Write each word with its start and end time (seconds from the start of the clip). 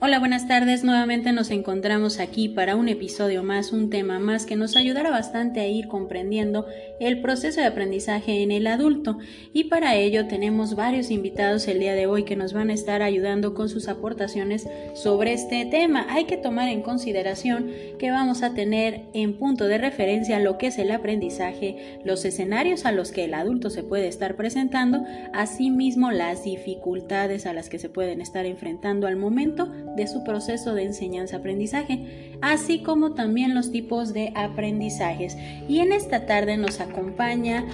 Hola, 0.00 0.20
buenas 0.20 0.46
tardes. 0.46 0.84
Nuevamente 0.84 1.32
nos 1.32 1.50
encontramos 1.50 2.20
aquí 2.20 2.48
para 2.48 2.76
un 2.76 2.88
episodio 2.88 3.42
más, 3.42 3.72
un 3.72 3.90
tema 3.90 4.20
más 4.20 4.46
que 4.46 4.54
nos 4.54 4.76
ayudará 4.76 5.10
bastante 5.10 5.58
a 5.58 5.66
ir 5.66 5.88
comprendiendo 5.88 6.66
el 7.00 7.20
proceso 7.20 7.60
de 7.60 7.66
aprendizaje 7.66 8.44
en 8.44 8.52
el 8.52 8.68
adulto. 8.68 9.18
Y 9.52 9.64
para 9.64 9.96
ello 9.96 10.28
tenemos 10.28 10.76
varios 10.76 11.10
invitados 11.10 11.66
el 11.66 11.80
día 11.80 11.94
de 11.94 12.06
hoy 12.06 12.22
que 12.22 12.36
nos 12.36 12.52
van 12.52 12.70
a 12.70 12.74
estar 12.74 13.02
ayudando 13.02 13.54
con 13.54 13.68
sus 13.68 13.88
aportaciones 13.88 14.68
sobre 14.94 15.32
este 15.32 15.66
tema. 15.66 16.06
Hay 16.10 16.26
que 16.26 16.36
tomar 16.36 16.68
en 16.68 16.82
consideración 16.82 17.68
que 17.98 18.12
vamos 18.12 18.44
a 18.44 18.54
tener 18.54 19.00
en 19.14 19.36
punto 19.36 19.64
de 19.64 19.78
referencia 19.78 20.38
lo 20.38 20.58
que 20.58 20.68
es 20.68 20.78
el 20.78 20.92
aprendizaje, 20.92 21.98
los 22.04 22.24
escenarios 22.24 22.84
a 22.84 22.92
los 22.92 23.10
que 23.10 23.24
el 23.24 23.34
adulto 23.34 23.68
se 23.68 23.82
puede 23.82 24.06
estar 24.06 24.36
presentando, 24.36 25.04
asimismo 25.32 26.12
las 26.12 26.44
dificultades 26.44 27.46
a 27.46 27.52
las 27.52 27.68
que 27.68 27.80
se 27.80 27.88
pueden 27.88 28.20
estar 28.20 28.46
enfrentando 28.46 29.08
al 29.08 29.16
momento 29.16 29.68
de 29.98 30.06
su 30.06 30.24
proceso 30.24 30.74
de 30.74 30.84
enseñanza-aprendizaje, 30.84 32.38
así 32.40 32.82
como 32.82 33.12
también 33.12 33.54
los 33.54 33.70
tipos 33.70 34.14
de 34.14 34.32
aprendizajes. 34.34 35.36
Y 35.68 35.80
en 35.80 35.92
esta 35.92 36.24
tarde 36.24 36.56
nos 36.56 36.80
acompaña 36.80 37.66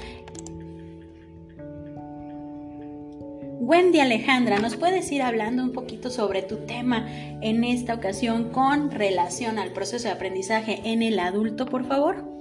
Wendy 3.60 4.00
Alejandra, 4.00 4.58
¿nos 4.58 4.76
puedes 4.76 5.10
ir 5.12 5.22
hablando 5.22 5.62
un 5.62 5.72
poquito 5.72 6.10
sobre 6.10 6.42
tu 6.42 6.66
tema 6.66 7.06
en 7.40 7.64
esta 7.64 7.94
ocasión 7.94 8.50
con 8.50 8.90
relación 8.90 9.58
al 9.58 9.72
proceso 9.72 10.08
de 10.08 10.14
aprendizaje 10.14 10.80
en 10.84 11.02
el 11.02 11.18
adulto, 11.18 11.64
por 11.66 11.86
favor? 11.86 12.33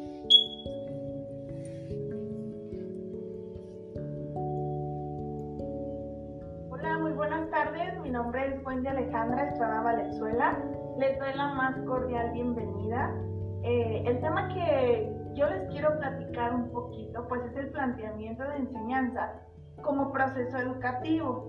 Cordial 12.04 12.32
bienvenida. 12.34 13.16
Eh, 13.64 14.04
el 14.06 14.20
tema 14.20 14.50
que 14.50 15.10
yo 15.36 15.48
les 15.48 15.70
quiero 15.70 15.98
platicar 16.00 16.54
un 16.54 16.70
poquito, 16.70 17.26
pues 17.30 17.42
es 17.46 17.56
el 17.56 17.70
planteamiento 17.70 18.44
de 18.44 18.58
enseñanza 18.58 19.40
como 19.82 20.12
proceso 20.12 20.58
educativo. 20.58 21.48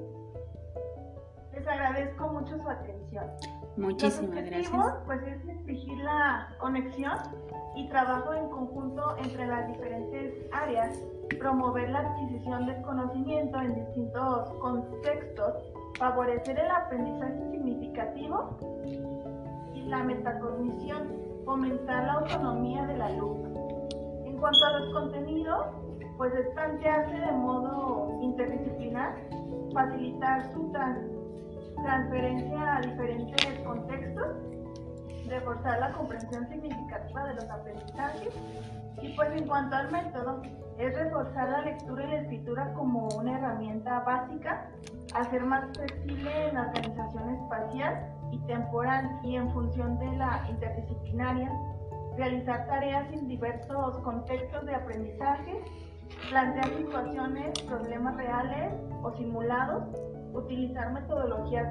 Les 1.53 1.67
agradezco 1.67 2.29
mucho 2.29 2.57
su 2.57 2.71
atención. 2.71 3.25
Muchísimas 3.77 4.45
gracias. 4.45 4.71
Pues 5.07 5.23
es 5.23 5.49
exigir 5.49 5.99
la 5.99 6.49
conexión 6.61 7.19
y 7.75 7.89
trabajo 7.89 8.33
en 8.35 8.49
conjunto 8.49 9.17
entre 9.25 9.47
las 9.49 9.67
diferentes 9.67 10.35
áreas, 10.53 10.97
promover 11.41 11.91
la 11.91 11.99
adquisición 11.99 12.67
del 12.67 12.81
conocimiento 12.83 13.59
en 13.59 13.75
distintos 13.75 14.53
contextos 14.61 15.55
favorecer 15.99 16.59
el 16.59 16.71
aprendizaje 16.71 17.51
significativo 17.51 18.59
la 19.87 20.03
metacognición, 20.03 21.13
fomentar 21.45 22.05
la 22.05 22.13
autonomía 22.15 22.87
del 22.87 23.03
alumno. 23.03 23.89
En 24.25 24.37
cuanto 24.39 24.65
a 24.65 24.79
los 24.79 24.93
contenidos, 24.93 25.67
pues 26.17 26.33
es 26.35 26.47
plantearse 26.55 27.15
de 27.15 27.33
modo 27.33 28.19
interdisciplinar, 28.23 29.17
facilitar 29.73 30.53
su 30.53 30.73
transferencia 31.83 32.77
a 32.77 32.81
diferentes 32.81 33.59
contextos, 33.61 34.27
reforzar 35.29 35.81
la 35.81 35.93
comprensión 35.93 36.49
significativa 36.49 37.27
de 37.27 37.35
los 37.35 37.51
aprendizajes 37.51 38.35
y 39.03 39.09
pues 39.17 39.33
en 39.33 39.47
cuanto 39.47 39.77
al 39.77 39.91
método, 39.91 40.43
es 40.79 40.95
reforzar 40.97 41.49
la 41.51 41.61
lectura 41.63 42.05
y 42.05 42.09
la 42.09 42.21
escritura 42.21 42.73
como 42.75 43.09
una 43.17 43.39
herramienta 43.39 44.01
básica, 44.01 44.69
hacer 45.15 45.45
más 45.45 45.65
flexible 45.77 46.53
la 46.53 46.63
organización 46.63 47.31
espacial 47.35 48.14
y 48.35 48.39
temporal 48.47 49.21
y 49.23 49.37
en 49.37 49.51
función 49.53 49.99
de 49.99 50.17
la 50.17 50.47
interdisciplinaria, 50.51 51.51
realizar 52.17 52.67
tareas 52.67 53.13
en 53.13 53.29
diversos 53.29 53.99
contextos 53.99 54.67
de 54.67 54.75
aprendizaje, 54.75 55.63
plantear 56.31 56.67
situaciones, 56.77 57.63
problemas 57.63 58.17
reales 58.17 58.75
o 59.03 59.13
simulados, 59.17 59.85
utilizar 60.33 60.93
metodologías 60.93 61.67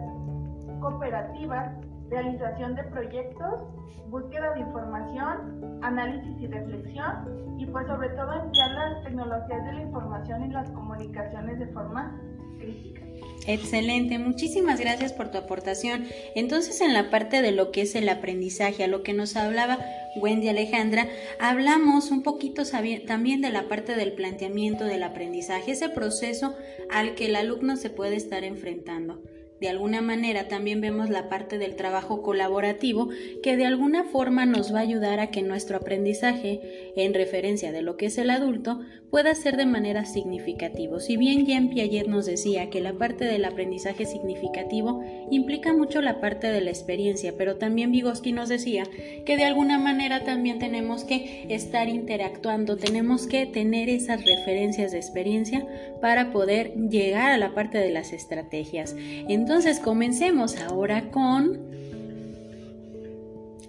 cooperativas, 0.80 1.76
realización 2.10 2.76
de 2.76 2.84
proyectos, 2.86 3.64
búsqueda 4.10 4.54
de 4.54 4.62
información, 4.62 5.80
análisis 5.82 6.40
y 6.40 6.48
reflexión 6.48 7.56
y 7.58 7.66
pues 7.66 7.88
sobre 7.88 8.10
todo 8.10 8.34
emplear 8.34 8.72
las 8.72 9.04
tecnologías 9.04 9.66
de 9.66 9.74
la 9.74 9.82
información 9.82 10.44
y 10.44 10.48
las 10.50 10.70
comunicaciones 10.72 11.60
de 11.60 11.68
forma 11.68 12.20
crítica. 12.58 13.03
Excelente, 13.46 14.20
muchísimas 14.20 14.80
gracias 14.80 15.12
por 15.12 15.30
tu 15.30 15.38
aportación. 15.38 16.06
Entonces, 16.34 16.80
en 16.80 16.94
la 16.94 17.10
parte 17.10 17.42
de 17.42 17.52
lo 17.52 17.72
que 17.72 17.82
es 17.82 17.96
el 17.96 18.08
aprendizaje, 18.08 18.86
a 18.86 18.88
lo 18.88 19.04
que 19.04 19.14
nos 19.14 19.36
hablaba 19.36 19.80
Wendy 20.16 20.48
Alejandra, 20.48 21.10
hablamos 21.40 22.12
un 22.12 22.24
poquito 22.24 22.64
también 23.06 23.42
de 23.42 23.50
la 23.50 23.68
parte 23.68 23.96
del 23.96 24.14
planteamiento 24.14 24.86
del 24.86 25.04
aprendizaje, 25.04 25.72
ese 25.72 25.90
proceso 25.90 26.56
al 26.90 27.16
que 27.16 27.26
el 27.26 27.36
alumno 27.36 27.76
se 27.76 27.90
puede 27.90 28.16
estar 28.16 28.46
enfrentando. 28.46 29.22
De 29.64 29.70
alguna 29.70 30.02
manera 30.02 30.50
también 30.50 30.82
vemos 30.82 31.10
la 31.10 31.30
parte 31.30 31.58
del 31.58 31.78
trabajo 31.78 32.22
colaborativo 32.22 33.08
que 33.42 33.56
de 33.56 33.66
alguna 33.66 34.04
forma 34.04 34.46
nos 34.46 34.74
va 34.74 34.80
a 34.80 34.82
ayudar 34.82 35.22
a 35.22 35.32
que 35.32 35.42
nuestro 35.42 35.78
aprendizaje, 35.78 36.92
en 36.98 37.14
referencia 37.14 37.72
de 37.72 37.82
lo 37.82 37.96
que 37.96 38.08
es 38.08 38.18
el 38.18 38.30
adulto, 38.30 38.82
pueda 39.10 39.34
ser 39.36 39.56
de 39.56 39.66
manera 39.66 40.06
significativa. 40.06 41.00
Si 41.00 41.16
bien 41.16 41.46
Jean 41.46 41.70
Piaget 41.70 42.08
nos 42.08 42.26
decía 42.26 42.70
que 42.70 42.82
la 42.82 42.94
parte 42.94 43.24
del 43.24 43.46
aprendizaje 43.46 44.06
significativo 44.06 45.02
implica 45.32 45.72
mucho 45.72 46.02
la 46.02 46.20
parte 46.20 46.48
de 46.48 46.60
la 46.60 46.72
experiencia, 46.72 47.36
pero 47.38 47.56
también 47.56 47.92
Vygotsky 47.92 48.34
nos 48.34 48.50
decía 48.50 48.84
que 49.26 49.38
de 49.38 49.46
alguna 49.46 49.78
manera 49.78 50.26
también 50.26 50.60
tenemos 50.60 51.06
que 51.06 51.46
estar 51.48 51.88
interactuando, 51.88 52.76
tenemos 52.76 53.28
que 53.28 53.46
tener 53.46 53.88
esas 53.88 54.26
referencias 54.26 54.92
de 54.92 54.98
experiencia 54.98 55.66
para 56.02 56.34
poder 56.34 56.74
llegar 56.90 57.32
a 57.32 57.38
la 57.38 57.54
parte 57.54 57.78
de 57.78 57.92
las 57.92 58.12
estrategias. 58.12 58.96
Entonces 59.30 59.53
comencemos 59.84 60.60
ahora 60.60 61.12
con... 61.12 61.60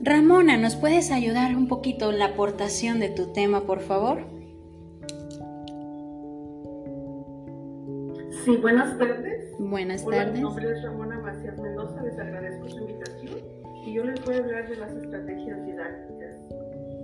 Ramona, 0.01 0.57
¿nos 0.57 0.77
puedes 0.77 1.11
ayudar 1.11 1.57
un 1.57 1.69
poquito 1.69 2.11
en 2.11 2.19
la 2.19 2.27
aportación 2.27 3.01
de 3.01 3.11
tu 3.11 3.33
tema, 3.33 3.61
por 3.63 3.81
favor? 3.81 4.27
Sí, 8.45 8.57
buenas 8.57 8.99
tardes. 8.99 9.55
Buenas 9.59 10.05
tardes. 10.05 10.35
Mi 10.35 10.41
nombre 10.41 10.73
es 10.73 10.83
Ramona 10.83 11.19
Macías 11.21 11.59
Mendoza, 11.59 12.03
les 12.03 12.19
agradezco 12.19 12.69
su 12.69 12.79
invitación 12.81 13.39
y 13.87 13.95
yo 13.95 14.05
les 14.05 14.25
voy 14.25 14.35
a 14.37 14.39
hablar 14.39 14.69
de 14.69 14.77
las 14.77 14.93
estrategias 14.93 15.67
didácticas. 15.67 16.37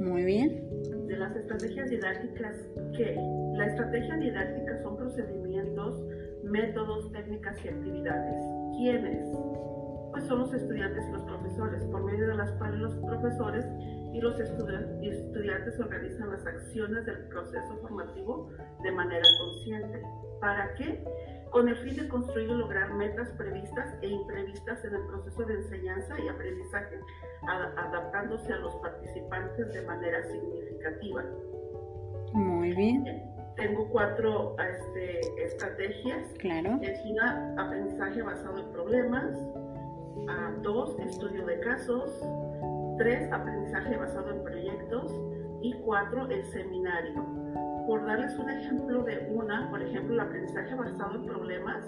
Muy 0.00 0.24
bien. 0.24 1.06
De 1.06 1.16
las 1.16 1.36
estrategias 1.36 1.90
didácticas, 1.90 2.56
que 2.96 3.14
la 3.56 3.66
estrategia 3.66 4.16
didáctica 4.16 4.82
son 4.82 4.96
procedimientos, 4.96 6.02
métodos, 6.44 7.12
técnicas 7.12 7.56
y 7.64 7.68
actividades 7.68 8.59
¿Quiénes? 8.80 9.28
Pues 10.10 10.24
son 10.24 10.38
los 10.38 10.54
estudiantes 10.54 11.04
y 11.06 11.12
los 11.12 11.22
profesores, 11.24 11.84
por 11.84 12.02
medio 12.02 12.28
de 12.28 12.34
las 12.34 12.50
cuales 12.52 12.80
los 12.80 12.94
profesores 12.96 13.66
y 14.14 14.22
los 14.22 14.40
estudiantes 14.40 15.78
organizan 15.78 16.30
las 16.30 16.46
acciones 16.46 17.04
del 17.04 17.28
proceso 17.28 17.76
formativo 17.82 18.48
de 18.82 18.90
manera 18.90 19.26
consciente. 19.38 20.02
¿Para 20.40 20.72
qué? 20.76 21.04
Con 21.50 21.68
el 21.68 21.76
fin 21.76 21.94
de 21.94 22.08
construir 22.08 22.48
y 22.48 22.54
lograr 22.54 22.94
metas 22.94 23.28
previstas 23.32 23.98
e 24.00 24.08
imprevistas 24.08 24.82
en 24.82 24.94
el 24.94 25.06
proceso 25.08 25.44
de 25.44 25.54
enseñanza 25.56 26.18
y 26.18 26.28
aprendizaje, 26.28 27.00
adaptándose 27.76 28.50
a 28.50 28.60
los 28.60 28.74
participantes 28.76 29.74
de 29.74 29.82
manera 29.82 30.22
significativa. 30.22 31.22
Muy 32.32 32.74
bien 32.74 33.39
tengo 33.60 33.86
cuatro 33.90 34.56
este, 34.58 35.20
estrategias. 35.44 36.26
Claro. 36.38 36.78
Es 36.82 37.04
una, 37.04 37.54
aprendizaje 37.58 38.22
basado 38.22 38.58
en 38.58 38.72
problemas. 38.72 39.36
Ah, 40.28 40.52
dos, 40.62 40.98
estudio 40.98 41.44
de 41.46 41.60
casos. 41.60 42.10
Tres, 42.98 43.30
aprendizaje 43.30 43.96
basado 43.96 44.30
en 44.30 44.42
proyectos. 44.42 45.12
Y 45.62 45.74
cuatro, 45.84 46.28
el 46.30 46.42
seminario. 46.44 47.22
Por 47.86 48.06
darles 48.06 48.38
un 48.38 48.48
ejemplo 48.48 49.02
de 49.02 49.28
una, 49.30 49.68
por 49.70 49.82
ejemplo, 49.82 50.14
el 50.14 50.20
aprendizaje 50.20 50.74
basado 50.74 51.16
en 51.16 51.26
problemas, 51.26 51.84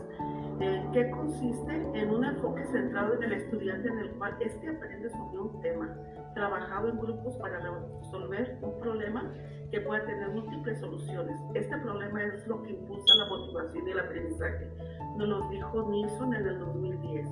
eh, 0.61 0.85
que 0.93 1.11
consiste 1.11 1.73
en 1.95 2.11
un 2.11 2.25
enfoque 2.25 2.65
centrado 2.67 3.15
en 3.15 3.23
el 3.23 3.33
estudiante 3.33 3.89
en 3.89 3.99
el 3.99 4.11
cual 4.13 4.37
este 4.41 4.69
aprende 4.69 5.09
sobre 5.11 5.39
un 5.39 5.61
tema, 5.61 5.97
trabajado 6.35 6.89
en 6.89 6.99
grupos 6.99 7.37
para 7.37 7.59
resolver 7.59 8.59
un 8.63 8.79
problema 8.81 9.33
que 9.71 9.81
puede 9.81 10.03
tener 10.03 10.29
múltiples 10.31 10.79
soluciones. 10.81 11.41
Este 11.55 11.77
problema 11.79 12.23
es 12.25 12.47
lo 12.47 12.63
que 12.63 12.71
impulsa 12.71 13.15
la 13.17 13.27
motivación 13.27 13.89
y 13.89 13.91
el 13.91 14.01
aprendizaje, 14.01 14.71
nos 15.17 15.29
lo 15.29 15.49
dijo 15.49 15.91
Nilsson 15.91 16.35
en 16.35 16.47
el 16.47 16.59
2010. 16.59 17.29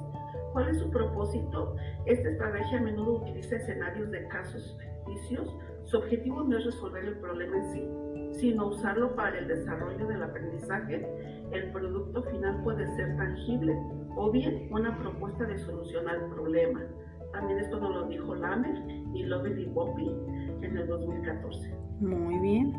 ¿Cuál 0.52 0.68
es 0.68 0.78
su 0.78 0.90
propósito? 0.90 1.76
Esta 2.06 2.28
estrategia 2.28 2.78
a 2.78 2.82
menudo 2.82 3.18
utiliza 3.22 3.56
escenarios 3.56 4.10
de 4.10 4.26
casos 4.28 4.76
ficticios. 4.78 5.54
Su 5.84 5.98
objetivo 5.98 6.42
no 6.42 6.58
es 6.58 6.64
resolver 6.64 7.04
el 7.04 7.18
problema 7.18 7.56
en 7.56 7.72
sí, 7.72 7.88
sino 8.40 8.68
usarlo 8.68 9.14
para 9.14 9.38
el 9.38 9.48
desarrollo 9.48 10.06
del 10.06 10.22
aprendizaje, 10.22 11.06
el 11.52 11.72
producto 11.72 12.22
final 12.22 12.62
puede 12.62 12.86
ser 12.94 13.16
tangible 13.16 13.76
o 14.16 14.30
bien 14.30 14.68
una 14.70 14.96
propuesta 14.98 15.44
de 15.44 15.58
solución 15.58 16.08
al 16.08 16.26
problema. 16.30 16.80
También 17.32 17.58
esto 17.60 17.78
nos 17.78 17.94
lo 17.94 18.08
dijo 18.08 18.34
Lamer 18.34 18.76
y 19.14 19.22
Lovely 19.22 19.66
Poppy 19.66 20.10
en 20.62 20.76
el 20.76 20.86
2014. 20.86 21.74
Muy 22.00 22.38
bien. 22.40 22.72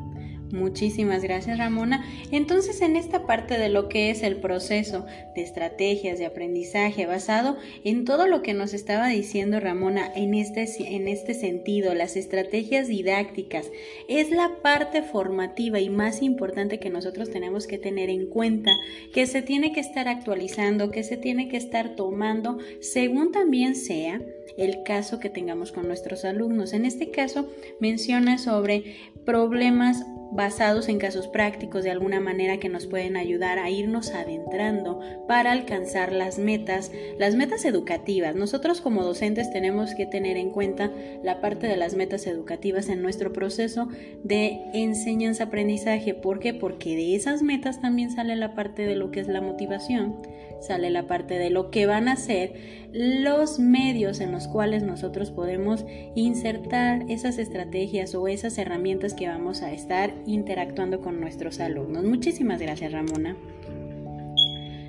Muchísimas 0.54 1.24
gracias 1.24 1.58
Ramona. 1.58 2.06
Entonces 2.32 2.82
en 2.82 2.96
esta 2.96 3.26
parte 3.26 3.58
de 3.58 3.70
lo 3.70 3.88
que 3.88 4.10
es 4.10 4.24
el 4.24 4.38
proceso 4.38 5.06
de 5.36 5.44
estrategias 5.44 6.20
de 6.20 6.26
aprendizaje 6.26 7.06
basado 7.06 7.58
en 7.84 8.06
todo 8.06 8.28
lo 8.28 8.42
que 8.42 8.54
nos 8.54 8.74
estaba 8.74 9.08
diciendo 9.08 9.60
Ramona 9.60 10.12
en 10.16 10.34
este, 10.34 10.68
en 10.96 11.08
este 11.08 11.34
sentido, 11.34 11.94
las 11.94 12.16
estrategias 12.16 12.88
didácticas, 12.88 13.72
es 14.08 14.32
la 14.32 14.58
parte 14.62 15.02
formativa 15.02 15.80
y 15.80 15.90
más 15.90 16.22
importante 16.22 16.80
que 16.80 16.90
nosotros 16.90 17.30
tenemos 17.30 17.68
que 17.68 17.78
tener 17.78 18.10
en 18.10 18.28
cuenta, 18.28 18.72
que 19.14 19.26
se 19.28 19.42
tiene 19.42 19.72
que 19.72 19.80
estar 19.80 20.08
actualizando, 20.08 20.92
que 20.92 21.04
se 21.04 21.18
tiene 21.18 21.48
que 21.48 21.58
estar 21.58 21.96
tomando 21.96 22.58
según 22.80 23.32
también 23.32 23.76
sea 23.76 24.22
el 24.58 24.84
caso 24.84 25.20
que 25.20 25.30
tengamos 25.30 25.72
con 25.72 25.88
nuestros 25.88 26.26
alumnos. 26.26 26.74
En 26.74 26.86
este 26.86 27.12
caso 27.12 27.48
menciona 27.80 28.38
sobre 28.38 28.96
problemas 29.26 30.04
basados 30.32 30.88
en 30.90 30.98
casos 30.98 31.28
prácticos 31.28 31.84
de 31.84 31.92
alguna 31.92 32.20
manera 32.20 32.58
que 32.58 32.70
nos 32.70 32.88
pueden 32.88 33.18
ayudar 33.18 33.60
a 33.60 33.70
irnos 33.70 34.12
adentrando 34.12 35.00
para 35.28 35.52
alcanzar 35.52 36.14
las 36.14 36.40
metas, 36.40 36.92
las 37.18 37.36
metas 37.36 37.66
educativas. 37.66 38.36
Nosotros 38.36 38.82
como 38.82 39.04
docentes 39.04 39.52
tenemos 39.52 39.94
que 39.94 40.06
tener 40.06 40.38
en 40.38 40.52
cuenta 40.52 40.92
la 41.24 41.42
parte 41.42 41.68
de 41.68 41.78
las 41.78 41.96
metas 41.96 42.28
educativas 42.28 42.90
en 42.90 43.02
nuestro 43.02 43.34
proceso 43.34 43.88
de 44.24 44.62
enseñanza-aprendizaje. 44.74 46.14
¿Por 46.14 46.40
qué? 46.40 46.54
Porque 46.54 46.96
de 46.96 47.16
esas 47.16 47.44
metas 47.44 47.82
también 47.82 48.12
sale 48.12 48.36
la 48.36 48.56
parte 48.56 48.86
de 48.86 48.96
lo 48.96 49.12
que 49.12 49.20
es 49.20 49.28
la 49.28 49.42
motivación, 49.42 50.22
sale 50.62 50.90
la 50.90 51.08
parte 51.08 51.38
de 51.38 51.50
lo 51.50 51.72
que 51.72 51.86
van 51.86 52.08
a 52.08 52.16
ser 52.16 52.54
los 52.94 53.60
medios 53.60 54.20
en 54.20 54.32
los 54.32 54.48
cuales 54.48 54.84
nosotros 54.84 55.32
podemos 55.32 55.86
insertar 56.16 57.04
esas 57.10 57.38
estrategias 57.38 58.16
o 58.16 58.28
esas 58.28 58.58
herramientas 58.58 59.14
que 59.14 59.28
vamos 59.28 59.62
a 59.62 59.72
estar 59.72 60.14
interactuando 60.26 61.02
con 61.02 61.20
nuestros 61.20 61.60
alumnos. 61.60 62.04
Muchísimas 62.04 62.62
gracias 62.62 62.92
Ramona. 62.92 63.36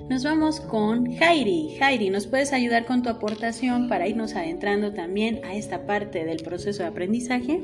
Nos 0.09 0.23
vamos 0.25 0.59
con 0.59 1.15
Jairi. 1.15 1.77
Jairi, 1.79 2.09
¿nos 2.09 2.27
puedes 2.27 2.51
ayudar 2.51 2.85
con 2.85 3.03
tu 3.03 3.09
aportación 3.09 3.87
para 3.87 4.07
irnos 4.07 4.35
adentrando 4.35 4.93
también 4.93 5.39
a 5.45 5.55
esta 5.55 5.85
parte 5.85 6.25
del 6.25 6.43
proceso 6.43 6.83
de 6.83 6.89
aprendizaje? 6.89 7.61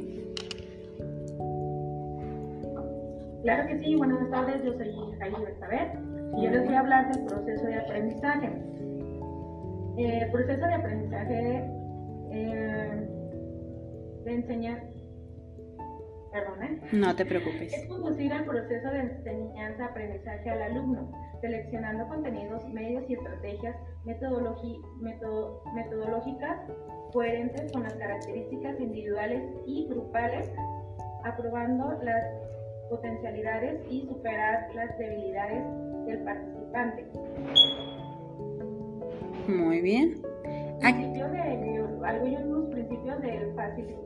Claro 3.44 3.68
que 3.68 3.80
sí, 3.84 3.96
buenas 3.96 4.30
tardes, 4.32 4.64
yo 4.64 4.74
soy 4.74 4.92
Jairi 5.20 5.36
Bersabet 5.44 6.09
y 6.38 6.44
yo 6.44 6.50
les 6.50 6.66
voy 6.66 6.76
a 6.76 6.80
hablar 6.80 7.14
del 7.14 7.26
proceso 7.26 7.66
de 7.66 7.76
aprendizaje. 7.76 8.48
Eh, 9.98 10.20
el 10.24 10.32
proceso 10.32 10.66
de 10.66 10.74
aprendizaje 10.74 11.70
eh, 12.32 13.08
de 14.26 14.34
enseñar 14.34 14.90
no 16.92 17.16
te 17.16 17.26
preocupes. 17.26 17.74
Es 17.74 17.88
conducir 17.88 18.32
el 18.32 18.46
proceso 18.46 18.90
de 18.90 19.00
enseñanza-aprendizaje 19.00 20.50
al 20.50 20.62
alumno, 20.62 21.12
seleccionando 21.42 22.08
contenidos, 22.08 22.68
medios 22.70 23.04
y 23.10 23.14
estrategias 23.14 23.76
metodológicas 24.06 26.60
coherentes 27.12 27.72
con 27.72 27.84
las 27.84 27.94
características 27.96 28.80
individuales 28.80 29.44
y 29.66 29.88
grupales, 29.88 30.52
aprobando 31.24 32.00
las 32.04 32.24
potencialidades 32.90 33.82
y 33.90 34.08
superar 34.08 34.70
las 34.76 34.98
debilidades 34.98 35.64
del 36.10 36.24
participante. 36.24 37.06
Muy 39.48 39.82
bien. 39.82 40.22
Principios 40.80 41.32
de, 41.32 41.40
algunos 42.04 42.70
principios 42.72 43.22
del 43.22 43.50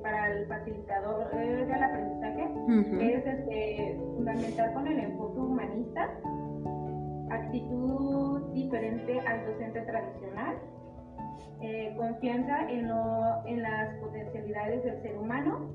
para 0.02 0.32
el 0.32 0.48
facilitador 0.48 1.30
del 1.32 1.84
aprendizaje 1.84 2.50
es 3.00 3.26
este, 3.26 3.98
fundamental 4.16 4.74
con 4.74 4.88
el 4.88 5.00
enfoque 5.00 5.40
humanista, 5.40 6.10
actitud 7.30 8.42
diferente 8.54 9.20
al 9.20 9.46
docente 9.46 9.82
tradicional, 9.82 10.58
eh, 11.62 11.94
confianza 11.98 12.70
en, 12.70 12.90
lo, 12.90 13.46
en 13.46 13.62
las 13.62 13.96
potencialidades 14.00 14.84
del 14.84 15.02
ser 15.02 15.18
humano 15.18 15.70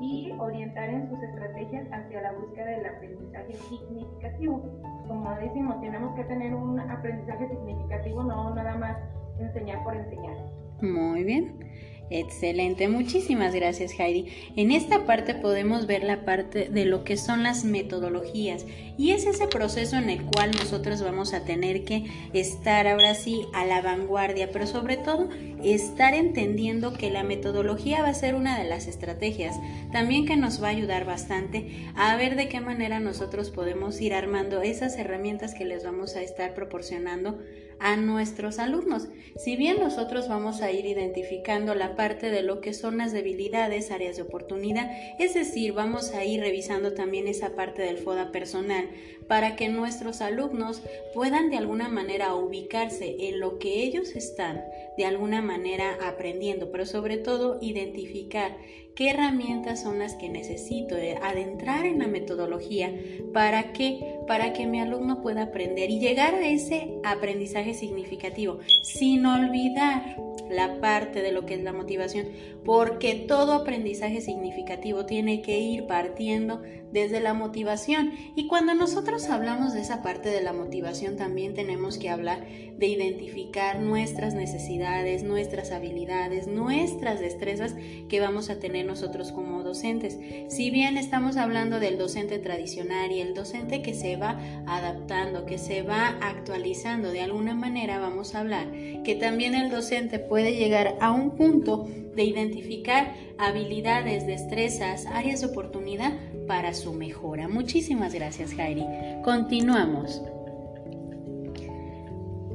y 0.00 0.32
orientar 0.38 0.88
en 0.88 1.08
sus 1.08 1.22
estrategias 1.22 1.86
hacia 1.92 2.22
la 2.22 2.32
búsqueda 2.32 2.66
del 2.66 2.86
aprendizaje 2.86 3.52
significativo. 3.54 4.62
Como 5.08 5.34
decimos, 5.36 5.80
tenemos 5.80 6.14
que 6.16 6.24
tener 6.24 6.54
un 6.54 6.78
aprendizaje 6.78 7.48
significativo, 7.48 8.22
no 8.22 8.54
nada 8.54 8.76
más 8.76 8.96
enseñar 9.38 9.82
por 9.84 9.96
enseñar. 9.96 10.36
Muy 10.80 11.24
bien. 11.24 11.71
Excelente, 12.14 12.88
muchísimas 12.88 13.54
gracias 13.54 13.98
Heidi. 13.98 14.26
En 14.54 14.70
esta 14.70 15.06
parte 15.06 15.34
podemos 15.34 15.86
ver 15.86 16.04
la 16.04 16.26
parte 16.26 16.68
de 16.68 16.84
lo 16.84 17.04
que 17.04 17.16
son 17.16 17.42
las 17.42 17.64
metodologías 17.64 18.66
y 18.98 19.12
es 19.12 19.24
ese 19.24 19.46
proceso 19.46 19.96
en 19.96 20.10
el 20.10 20.22
cual 20.22 20.50
nosotros 20.50 21.02
vamos 21.02 21.32
a 21.32 21.46
tener 21.46 21.86
que 21.86 22.04
estar 22.34 22.86
ahora 22.86 23.14
sí 23.14 23.46
a 23.54 23.64
la 23.64 23.80
vanguardia, 23.80 24.50
pero 24.52 24.66
sobre 24.66 24.98
todo 24.98 25.30
estar 25.64 26.12
entendiendo 26.12 26.92
que 26.92 27.10
la 27.10 27.22
metodología 27.22 28.02
va 28.02 28.08
a 28.08 28.14
ser 28.14 28.34
una 28.34 28.58
de 28.58 28.68
las 28.68 28.88
estrategias, 28.88 29.58
también 29.90 30.26
que 30.26 30.36
nos 30.36 30.62
va 30.62 30.66
a 30.66 30.72
ayudar 30.72 31.06
bastante 31.06 31.88
a 31.96 32.14
ver 32.16 32.36
de 32.36 32.48
qué 32.48 32.60
manera 32.60 33.00
nosotros 33.00 33.48
podemos 33.48 33.98
ir 34.02 34.12
armando 34.12 34.60
esas 34.60 34.98
herramientas 34.98 35.54
que 35.54 35.64
les 35.64 35.82
vamos 35.82 36.14
a 36.16 36.20
estar 36.20 36.52
proporcionando 36.52 37.38
a 37.78 37.96
nuestros 37.96 38.58
alumnos. 38.58 39.08
Si 39.36 39.56
bien 39.56 39.80
nosotros 39.80 40.28
vamos 40.28 40.60
a 40.60 40.70
ir 40.70 40.86
identificando 40.86 41.74
la 41.74 41.96
parte 41.96 42.01
de 42.02 42.42
lo 42.42 42.60
que 42.60 42.74
son 42.74 42.98
las 42.98 43.12
debilidades, 43.12 43.92
áreas 43.92 44.16
de 44.16 44.22
oportunidad, 44.22 44.90
es 45.20 45.34
decir, 45.34 45.72
vamos 45.72 46.10
a 46.14 46.24
ir 46.24 46.40
revisando 46.40 46.94
también 46.94 47.28
esa 47.28 47.54
parte 47.54 47.82
del 47.82 47.96
FODA 47.96 48.32
personal 48.32 48.88
para 49.28 49.54
que 49.54 49.68
nuestros 49.68 50.20
alumnos 50.20 50.82
puedan 51.14 51.48
de 51.48 51.58
alguna 51.58 51.88
manera 51.88 52.34
ubicarse 52.34 53.28
en 53.28 53.38
lo 53.38 53.60
que 53.60 53.84
ellos 53.84 54.16
están 54.16 54.64
de 54.96 55.04
alguna 55.04 55.40
manera 55.42 55.96
aprendiendo, 56.06 56.70
pero 56.70 56.86
sobre 56.86 57.16
todo 57.16 57.58
identificar 57.60 58.56
qué 58.94 59.10
herramientas 59.10 59.82
son 59.82 59.98
las 59.98 60.14
que 60.14 60.28
necesito 60.28 60.96
adentrar 61.22 61.86
en 61.86 61.98
la 61.98 62.06
metodología 62.06 62.94
para 63.32 63.72
que 63.72 64.20
para 64.26 64.52
que 64.52 64.66
mi 64.66 64.80
alumno 64.80 65.22
pueda 65.22 65.44
aprender 65.44 65.90
y 65.90 65.98
llegar 65.98 66.34
a 66.34 66.46
ese 66.46 66.98
aprendizaje 67.04 67.74
significativo 67.74 68.58
sin 68.82 69.26
olvidar 69.26 70.16
la 70.50 70.80
parte 70.80 71.22
de 71.22 71.32
lo 71.32 71.46
que 71.46 71.54
es 71.54 71.62
la 71.62 71.72
motivación, 71.72 72.28
porque 72.64 73.14
todo 73.14 73.52
aprendizaje 73.52 74.20
significativo 74.20 75.06
tiene 75.06 75.42
que 75.42 75.58
ir 75.58 75.86
partiendo 75.86 76.62
desde 76.92 77.20
la 77.20 77.34
motivación. 77.34 78.12
Y 78.36 78.46
cuando 78.46 78.74
nosotros 78.74 79.28
hablamos 79.28 79.72
de 79.72 79.80
esa 79.80 80.02
parte 80.02 80.28
de 80.28 80.42
la 80.42 80.52
motivación, 80.52 81.16
también 81.16 81.54
tenemos 81.54 81.98
que 81.98 82.10
hablar 82.10 82.46
de 82.78 82.86
identificar 82.86 83.80
nuestras 83.80 84.34
necesidades, 84.34 85.22
nuestras 85.22 85.70
habilidades, 85.70 86.46
nuestras 86.46 87.20
destrezas 87.20 87.74
que 88.08 88.20
vamos 88.20 88.50
a 88.50 88.58
tener 88.58 88.86
nosotros 88.86 89.32
como 89.32 89.62
docentes. 89.62 90.18
Si 90.48 90.70
bien 90.70 90.96
estamos 90.96 91.36
hablando 91.36 91.80
del 91.80 91.98
docente 91.98 92.38
tradicional 92.38 93.12
y 93.12 93.20
el 93.20 93.34
docente 93.34 93.82
que 93.82 93.94
se 93.94 94.16
va 94.16 94.38
adaptando, 94.66 95.46
que 95.46 95.58
se 95.58 95.82
va 95.82 96.18
actualizando 96.20 97.10
de 97.10 97.20
alguna 97.20 97.54
manera, 97.54 97.98
vamos 97.98 98.34
a 98.34 98.40
hablar 98.40 98.70
que 99.04 99.16
también 99.18 99.54
el 99.54 99.70
docente 99.70 100.18
puede 100.18 100.54
llegar 100.54 100.96
a 101.00 101.12
un 101.12 101.36
punto 101.36 101.88
de 102.14 102.24
identificar 102.24 103.14
habilidades, 103.38 104.26
destrezas, 104.26 105.06
áreas 105.06 105.40
de 105.40 105.46
oportunidad 105.46 106.12
para 106.52 106.74
su 106.74 106.92
mejora. 106.92 107.48
Muchísimas 107.48 108.12
gracias, 108.12 108.54
Jairi. 108.54 108.84
Continuamos. 109.24 110.22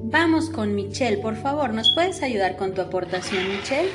Vamos 0.03 0.51
con 0.51 0.75
Michelle, 0.75 1.17
por 1.17 1.33
favor, 1.33 1.73
¿nos 1.73 1.91
puedes 1.95 2.21
ayudar 2.21 2.57
con 2.57 2.75
tu 2.75 2.81
aportación, 2.81 3.43
Michelle? 3.47 3.89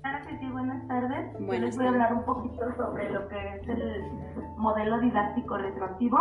Claro 0.00 0.26
que 0.28 0.38
sí, 0.38 0.46
buenas 0.48 0.86
tardes. 0.86 1.32
Buenas 1.40 1.70
les 1.70 1.76
voy 1.76 1.86
a 1.86 1.88
hablar 1.88 2.14
un 2.14 2.24
poquito 2.24 2.62
sobre 2.76 3.10
lo 3.10 3.26
que 3.26 3.36
es 3.56 3.68
el 3.68 4.02
modelo 4.56 5.00
didáctico 5.00 5.58
retroactivo. 5.58 6.16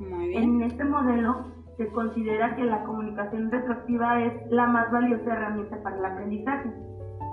Muy 0.00 0.28
bien. 0.28 0.42
En 0.42 0.62
este 0.64 0.84
modelo 0.84 1.46
se 1.78 1.88
considera 1.92 2.54
que 2.56 2.64
la 2.64 2.84
comunicación 2.84 3.50
retroactiva 3.50 4.22
es 4.22 4.34
la 4.50 4.66
más 4.66 4.92
valiosa 4.92 5.32
herramienta 5.32 5.82
para 5.82 5.96
el 5.96 6.04
aprendizaje 6.04 6.70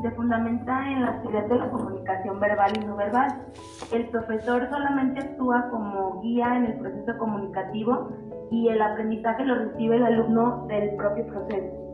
se 0.01 0.11
fundamenta 0.11 0.91
en 0.91 1.01
la 1.01 1.09
actividad 1.09 1.45
de 1.45 1.55
la 1.55 1.69
comunicación 1.69 2.39
verbal 2.39 2.71
y 2.75 2.85
no 2.85 2.95
verbal. 2.95 3.45
El 3.91 4.09
profesor 4.09 4.67
solamente 4.69 5.19
actúa 5.19 5.69
como 5.69 6.21
guía 6.21 6.55
en 6.57 6.65
el 6.65 6.79
proceso 6.79 7.17
comunicativo 7.17 8.09
y 8.51 8.69
el 8.69 8.81
aprendizaje 8.81 9.45
lo 9.45 9.55
recibe 9.55 9.95
el 9.95 10.05
alumno 10.05 10.65
del 10.67 10.95
propio 10.95 11.25
proceso. 11.27 11.85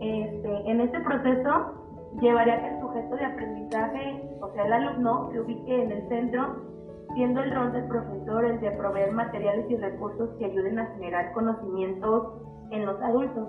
Este, 0.00 0.70
en 0.70 0.80
este 0.80 1.00
proceso 1.00 1.84
llevaría 2.20 2.60
que 2.60 2.68
el 2.74 2.80
sujeto 2.80 3.16
de 3.16 3.24
aprendizaje, 3.24 4.36
o 4.40 4.52
sea, 4.52 4.66
el 4.66 4.72
alumno, 4.72 5.30
se 5.32 5.40
ubique 5.40 5.82
en 5.82 5.92
el 5.92 6.08
centro 6.08 6.74
siendo 7.14 7.42
el 7.42 7.54
rol 7.54 7.72
del 7.72 7.84
profesor 7.84 8.44
el 8.44 8.60
de 8.60 8.70
proveer 8.72 9.12
materiales 9.12 9.70
y 9.70 9.76
recursos 9.76 10.30
que 10.38 10.46
ayuden 10.46 10.78
a 10.78 10.86
generar 10.94 11.32
conocimientos 11.32 12.32
en 12.70 12.86
los 12.86 13.00
adultos. 13.00 13.48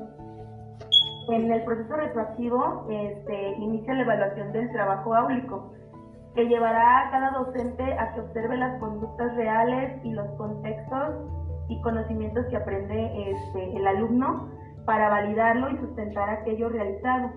En 1.28 1.52
el 1.52 1.64
proceso 1.64 1.96
retroactivo 1.96 2.86
este, 2.90 3.54
inicia 3.58 3.96
la 3.96 4.02
evaluación 4.02 4.52
del 4.52 4.72
trabajo 4.72 5.16
áulico, 5.16 5.74
que 6.36 6.48
llevará 6.48 7.08
a 7.08 7.12
cada 7.12 7.32
docente 7.32 7.84
a 7.94 8.14
que 8.14 8.20
observe 8.20 8.58
las 8.58 8.80
conductas 8.80 9.36
reales 9.36 10.04
y 10.04 10.12
los 10.12 10.28
contextos 10.38 11.16
y 11.70 11.82
conocimientos 11.82 12.46
que 12.48 12.58
aprende 12.58 13.32
este, 13.32 13.76
el 13.76 13.88
alumno 13.88 14.50
para 14.86 15.10
validarlo 15.10 15.72
y 15.72 15.78
sustentar 15.78 16.30
aquello 16.30 16.70
realizado. 16.70 17.32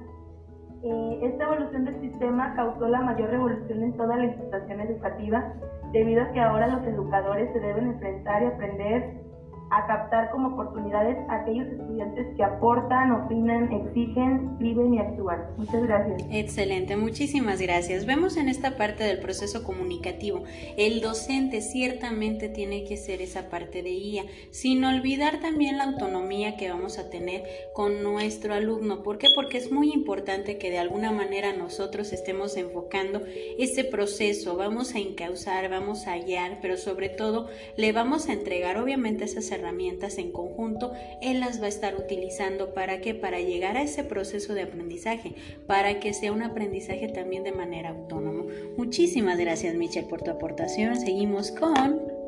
Eh, 0.83 1.21
esta 1.23 1.45
evolución 1.45 1.87
del 1.87 2.01
sistema 2.01 2.55
causó 2.55 2.89
la 2.89 3.01
mayor 3.01 3.31
revolución 3.31 3.83
en 3.83 3.97
toda 3.97 4.17
la 4.17 4.27
institución 4.27 4.81
educativa, 4.81 5.55
debido 5.93 6.23
a 6.23 6.33
que 6.33 6.41
ahora 6.41 6.69
los 6.69 6.87
educadores 6.87 7.51
se 7.53 7.61
deben 7.61 7.87
enfrentar 7.87 8.43
y 8.43 8.47
aprender 8.47 9.28
a 9.71 9.87
captar 9.87 10.31
como 10.31 10.49
oportunidades 10.49 11.17
a 11.29 11.43
aquellos 11.43 11.67
estudiantes 11.69 12.27
que 12.37 12.43
aportan, 12.43 13.13
opinan, 13.13 13.71
exigen, 13.73 14.59
viven 14.59 14.95
y 14.95 14.99
actúan. 14.99 15.41
Muchas 15.57 15.83
gracias. 15.83 16.23
Excelente, 16.31 16.97
muchísimas 16.97 17.61
gracias. 17.61 18.07
Vemos 18.07 18.37
en 18.37 18.49
esta 18.49 18.77
parte 18.77 19.05
del 19.05 19.21
proceso 19.21 19.65
comunicativo, 19.65 20.45
el 20.77 21.01
docente 21.01 21.61
ciertamente 21.61 22.49
tiene 22.49 22.85
que 22.85 22.97
ser 22.97 23.21
esa 23.21 23.51
parte 23.51 23.83
de 23.83 23.91
guía, 23.91 24.25
sin 24.51 24.85
olvidar 24.85 25.41
también 25.41 25.79
la 25.79 25.85
autonomía 25.85 26.57
que 26.57 26.71
vamos 26.71 26.99
a 26.99 27.11
tener 27.11 27.45
con 27.75 28.03
nuestro 28.03 28.55
alumno. 28.55 29.03
¿Por 29.03 29.19
qué? 29.19 29.29
Porque 29.35 29.59
es 29.59 29.71
muy 29.71 29.93
importante 29.93 30.59
que 30.59 30.71
de 30.71 30.79
alguna 30.79 31.13
manera 31.13 31.53
nosotros 31.53 32.13
estemos 32.13 32.57
enfocando 32.57 33.23
ese 33.59 33.85
proceso, 33.85 34.57
vamos 34.57 34.95
a 34.95 34.99
encauzar, 34.99 35.69
vamos 35.69 36.07
a 36.07 36.17
guiar, 36.17 36.59
pero 36.63 36.77
sobre 36.77 37.09
todo 37.09 37.49
le 37.77 37.93
vamos 37.93 38.29
a 38.29 38.33
entregar 38.33 38.79
obviamente 38.79 39.25
esas 39.25 39.53
herramientas 39.59 40.19
en 40.19 40.33
conjunto, 40.33 40.93
él 41.21 41.41
las 41.41 41.61
va 41.61 41.67
a 41.67 41.69
estar 41.69 41.97
utilizando 41.97 42.75
para 42.75 43.01
que 43.01 43.15
para 43.15 43.41
llegar 43.41 43.77
a 43.77 43.83
ese 43.83 44.05
proceso 44.05 44.55
de 44.55 44.63
aprendizaje, 44.63 45.35
para 45.67 46.01
que 46.01 46.15
sea 46.15 46.33
un 46.33 46.43
aprendizaje 46.43 47.09
también 47.09 47.45
de 47.45 47.53
manera 47.53 47.91
autónoma. 47.91 48.45
Muchísimas 48.77 49.39
gracias 49.39 49.75
Michelle 49.75 50.09
por 50.09 50.23
tu 50.23 50.31
aportación. 50.31 50.97
Seguimos 50.97 51.51
con 51.51 52.19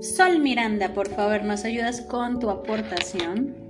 Sol 0.00 0.40
Miranda, 0.40 0.94
por 0.94 1.08
favor, 1.08 1.44
nos 1.44 1.64
ayudas 1.64 2.00
con 2.00 2.38
tu 2.38 2.50
aportación. 2.50 3.61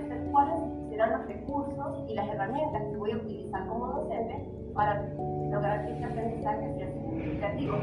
Establecer 0.00 0.30
cuáles 0.30 0.54
serán 0.88 1.12
los 1.12 1.26
recursos 1.26 2.08
y 2.08 2.14
las 2.14 2.28
herramientas 2.28 2.82
que 2.90 2.96
voy 2.96 3.12
a 3.12 3.16
utilizar 3.16 3.66
como 3.66 3.86
docente 3.86 4.48
para 4.74 5.02
lograr 5.50 5.86
que 5.86 5.92
este 5.92 6.04
aprendizaje 6.04 6.74
sea 6.76 6.92
significativo. 6.92 7.76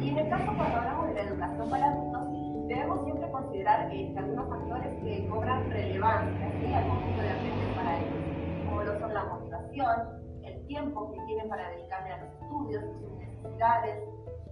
Y 0.00 0.08
en 0.08 0.18
el 0.18 0.28
caso 0.28 0.52
cuando 0.56 0.76
hablamos 0.78 1.08
de 1.08 1.14
la 1.14 1.22
educación 1.22 1.70
para 1.70 1.90
adultos, 1.90 2.28
debemos 2.68 3.04
siempre 3.04 3.30
considerar 3.30 3.92
eh, 3.92 4.14
algunos 4.16 4.48
factores 4.48 5.02
que 5.02 5.28
cobran 5.28 5.70
relevancia 5.70 6.78
al 6.78 6.86
momento 6.86 7.22
de 7.22 7.30
aprender 7.30 7.74
para 7.74 7.98
ellos, 7.98 8.66
como 8.66 8.82
lo 8.82 8.98
son 9.00 9.14
la 9.14 9.24
motivación, 9.24 9.96
el 10.44 10.66
tiempo 10.66 11.12
que 11.12 11.20
tienen 11.26 11.48
para 11.48 11.68
dedicarle 11.70 12.12
a 12.12 12.24
los 12.24 12.32
estudios, 12.40 12.84
sus 13.00 13.12
necesidades, 13.18 14.04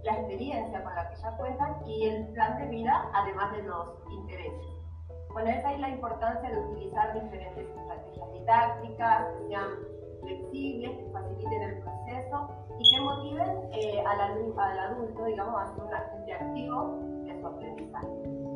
la 0.03 0.13
experiencia 0.13 0.83
con 0.83 0.95
la 0.95 1.09
que 1.09 1.15
ya 1.15 1.37
cuentan 1.37 1.87
y 1.87 2.07
el 2.07 2.27
plan 2.33 2.57
de 2.59 2.67
vida, 2.67 3.09
además 3.13 3.51
de 3.53 3.63
los 3.63 3.87
intereses. 4.11 4.78
Bueno, 5.33 5.49
esa 5.49 5.73
es 5.73 5.79
la 5.79 5.89
importancia 5.89 6.49
de 6.49 6.59
utilizar 6.59 7.13
diferentes 7.13 7.67
estrategias 7.69 8.33
didácticas, 8.33 9.27
que 9.37 9.47
sean 9.47 9.69
flexibles, 10.21 10.97
que 10.97 11.11
faciliten 11.11 11.61
el 11.61 11.79
proceso 11.79 12.49
y 12.79 12.89
que 12.89 13.01
motiven 13.01 13.69
eh, 13.73 14.03
al, 14.05 14.19
al, 14.21 14.79
adulto, 14.79 15.25
digamos, 15.25 15.61
a 15.61 15.75
ser 15.75 15.83
un 15.83 15.93
agente 15.93 16.33
activo 16.33 16.99
de 17.25 17.41
su 17.41 17.47
aprendizaje. 17.47 18.48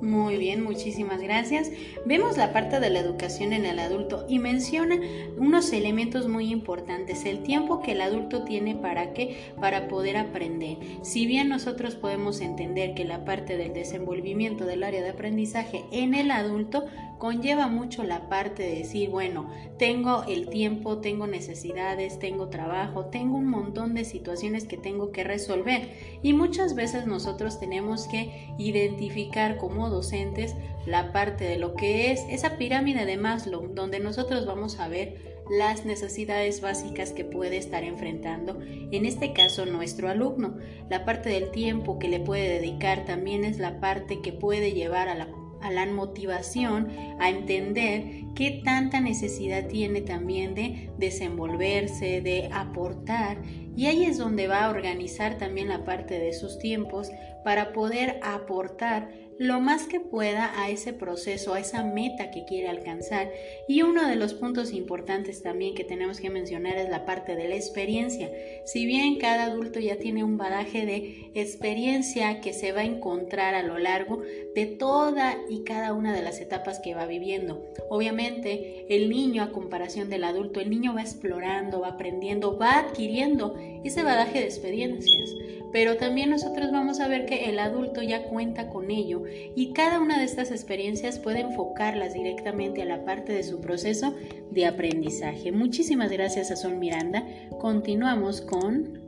Muy 0.00 0.36
bien, 0.36 0.62
muchísimas 0.62 1.20
gracias. 1.22 1.70
Vemos 2.04 2.36
la 2.36 2.52
parte 2.52 2.80
de 2.80 2.90
la 2.90 3.00
educación 3.00 3.52
en 3.52 3.64
el 3.64 3.78
adulto 3.78 4.26
y 4.28 4.38
menciona 4.38 4.98
unos 5.38 5.72
elementos 5.72 6.28
muy 6.28 6.50
importantes, 6.50 7.24
el 7.24 7.42
tiempo 7.42 7.80
que 7.80 7.92
el 7.92 8.00
adulto 8.00 8.44
tiene 8.44 8.74
para 8.74 9.12
qué, 9.12 9.52
para 9.60 9.88
poder 9.88 10.16
aprender. 10.16 10.78
Si 11.02 11.26
bien 11.26 11.48
nosotros 11.48 11.94
podemos 11.94 12.40
entender 12.40 12.94
que 12.94 13.04
la 13.04 13.24
parte 13.24 13.56
del 13.56 13.72
desenvolvimiento 13.72 14.66
del 14.66 14.82
área 14.82 15.02
de 15.02 15.10
aprendizaje 15.10 15.84
en 15.90 16.14
el 16.14 16.30
adulto 16.30 16.84
conlleva 17.18 17.68
mucho 17.68 18.02
la 18.02 18.28
parte 18.28 18.62
de 18.62 18.74
decir, 18.76 19.08
bueno, 19.08 19.48
tengo 19.78 20.24
el 20.28 20.48
tiempo, 20.48 20.98
tengo 20.98 21.26
necesidades, 21.26 22.18
tengo 22.18 22.48
trabajo, 22.48 23.06
tengo 23.06 23.38
un 23.38 23.46
montón 23.46 23.94
de 23.94 24.04
situaciones 24.04 24.66
que 24.66 24.76
tengo 24.76 25.12
que 25.12 25.24
resolver 25.24 26.18
y 26.22 26.34
muchas 26.34 26.74
veces 26.74 27.06
nosotros 27.06 27.58
tenemos 27.58 28.08
que 28.08 28.52
identificar 28.58 29.43
como 29.56 29.90
docentes 29.90 30.54
la 30.86 31.12
parte 31.12 31.44
de 31.44 31.58
lo 31.58 31.74
que 31.74 32.10
es 32.10 32.20
esa 32.28 32.56
pirámide 32.56 33.06
de 33.06 33.16
Maslow, 33.16 33.68
donde 33.74 34.00
nosotros 34.00 34.46
vamos 34.46 34.78
a 34.78 34.88
ver 34.88 35.34
las 35.50 35.84
necesidades 35.84 36.60
básicas 36.60 37.12
que 37.12 37.24
puede 37.24 37.58
estar 37.58 37.84
enfrentando, 37.84 38.58
en 38.60 39.04
este 39.04 39.32
caso 39.32 39.66
nuestro 39.66 40.08
alumno. 40.08 40.56
La 40.88 41.04
parte 41.04 41.28
del 41.28 41.50
tiempo 41.50 41.98
que 41.98 42.08
le 42.08 42.20
puede 42.20 42.48
dedicar 42.48 43.04
también 43.04 43.44
es 43.44 43.58
la 43.58 43.80
parte 43.80 44.20
que 44.22 44.32
puede 44.32 44.72
llevar 44.72 45.08
a 45.08 45.14
la 45.14 45.28
a 45.64 45.70
la 45.70 45.86
motivación, 45.86 46.90
a 47.18 47.30
entender 47.30 48.26
qué 48.34 48.60
tanta 48.62 49.00
necesidad 49.00 49.66
tiene 49.66 50.02
también 50.02 50.54
de 50.54 50.90
desenvolverse, 50.98 52.20
de 52.20 52.50
aportar. 52.52 53.38
Y 53.74 53.86
ahí 53.86 54.04
es 54.04 54.18
donde 54.18 54.46
va 54.46 54.64
a 54.64 54.70
organizar 54.70 55.38
también 55.38 55.68
la 55.68 55.84
parte 55.86 56.18
de 56.18 56.34
sus 56.34 56.58
tiempos 56.58 57.10
para 57.44 57.72
poder 57.72 58.20
aportar 58.22 59.08
lo 59.38 59.60
más 59.60 59.86
que 59.86 60.00
pueda 60.00 60.60
a 60.60 60.70
ese 60.70 60.92
proceso, 60.92 61.54
a 61.54 61.60
esa 61.60 61.82
meta 61.82 62.30
que 62.30 62.44
quiere 62.44 62.68
alcanzar. 62.68 63.30
Y 63.68 63.82
uno 63.82 64.06
de 64.06 64.16
los 64.16 64.34
puntos 64.34 64.72
importantes 64.72 65.42
también 65.42 65.74
que 65.74 65.84
tenemos 65.84 66.20
que 66.20 66.30
mencionar 66.30 66.76
es 66.76 66.88
la 66.88 67.04
parte 67.04 67.34
de 67.36 67.48
la 67.48 67.56
experiencia. 67.56 68.30
Si 68.64 68.86
bien 68.86 69.18
cada 69.18 69.44
adulto 69.44 69.80
ya 69.80 69.96
tiene 69.96 70.24
un 70.24 70.36
badaje 70.36 70.86
de 70.86 71.30
experiencia 71.34 72.40
que 72.40 72.52
se 72.52 72.72
va 72.72 72.80
a 72.80 72.84
encontrar 72.84 73.54
a 73.54 73.62
lo 73.62 73.78
largo 73.78 74.22
de 74.54 74.66
toda 74.66 75.36
y 75.48 75.64
cada 75.64 75.92
una 75.92 76.14
de 76.14 76.22
las 76.22 76.40
etapas 76.40 76.80
que 76.80 76.94
va 76.94 77.06
viviendo. 77.06 77.64
Obviamente 77.88 78.86
el 78.88 79.10
niño 79.10 79.42
a 79.42 79.52
comparación 79.52 80.10
del 80.10 80.24
adulto, 80.24 80.60
el 80.60 80.70
niño 80.70 80.94
va 80.94 81.02
explorando, 81.02 81.80
va 81.80 81.88
aprendiendo, 81.88 82.56
va 82.56 82.78
adquiriendo 82.78 83.56
ese 83.82 84.02
badaje 84.02 84.40
de 84.40 84.46
experiencias. 84.46 85.30
Pero 85.74 85.96
también 85.96 86.30
nosotros 86.30 86.70
vamos 86.70 87.00
a 87.00 87.08
ver 87.08 87.26
que 87.26 87.50
el 87.50 87.58
adulto 87.58 88.00
ya 88.00 88.28
cuenta 88.28 88.68
con 88.68 88.92
ello 88.92 89.24
y 89.56 89.72
cada 89.72 90.00
una 90.00 90.20
de 90.20 90.24
estas 90.24 90.52
experiencias 90.52 91.18
puede 91.18 91.40
enfocarlas 91.40 92.14
directamente 92.14 92.80
a 92.80 92.84
la 92.84 93.04
parte 93.04 93.32
de 93.32 93.42
su 93.42 93.60
proceso 93.60 94.14
de 94.52 94.66
aprendizaje. 94.66 95.50
Muchísimas 95.50 96.12
gracias 96.12 96.52
a 96.52 96.56
Sol 96.56 96.76
Miranda. 96.76 97.24
Continuamos 97.58 98.40
con 98.40 99.00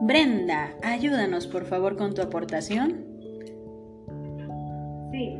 Brenda. 0.00 0.74
Ayúdanos 0.82 1.46
por 1.46 1.66
favor 1.66 1.98
con 1.98 2.14
tu 2.14 2.22
aportación. 2.22 3.04
Sí, 5.12 5.38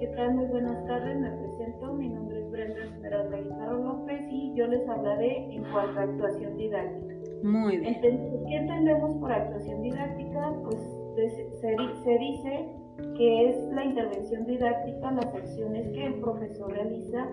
¿qué 0.00 0.08
tal? 0.16 0.34
Muy 0.34 0.46
buenas 0.46 0.84
tardes, 0.88 1.20
me 1.20 1.30
presento. 1.30 1.94
Mi 1.94 2.08
nombre 2.08 2.40
es 2.40 2.50
Brenda 2.50 2.84
Esmeralda 2.84 3.36
Guijarro 3.38 3.84
López 3.84 4.22
y 4.28 4.54
yo 4.56 4.66
les 4.66 4.88
hablaré 4.88 5.54
en 5.54 5.62
cuanto 5.70 6.00
a 6.00 6.02
actuación 6.02 6.56
didáctica. 6.56 7.17
Muy 7.42 7.78
bien. 7.78 8.00
¿Qué 8.00 8.56
entendemos 8.56 9.14
por 9.16 9.32
actuación 9.32 9.82
didáctica? 9.82 10.52
Pues 10.64 10.78
se, 11.16 12.18
dice 12.18 12.68
que 13.16 13.48
es 13.48 13.56
la 13.72 13.84
intervención 13.84 14.46
didáctica, 14.46 15.12
las 15.12 15.34
acciones 15.34 15.88
que 15.90 16.06
el 16.06 16.14
profesor 16.20 16.72
realiza 16.72 17.28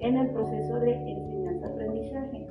en 0.00 0.16
el 0.16 0.30
proceso 0.30 0.80
de 0.80 0.92
enseñanza-aprendizaje. 0.92 2.46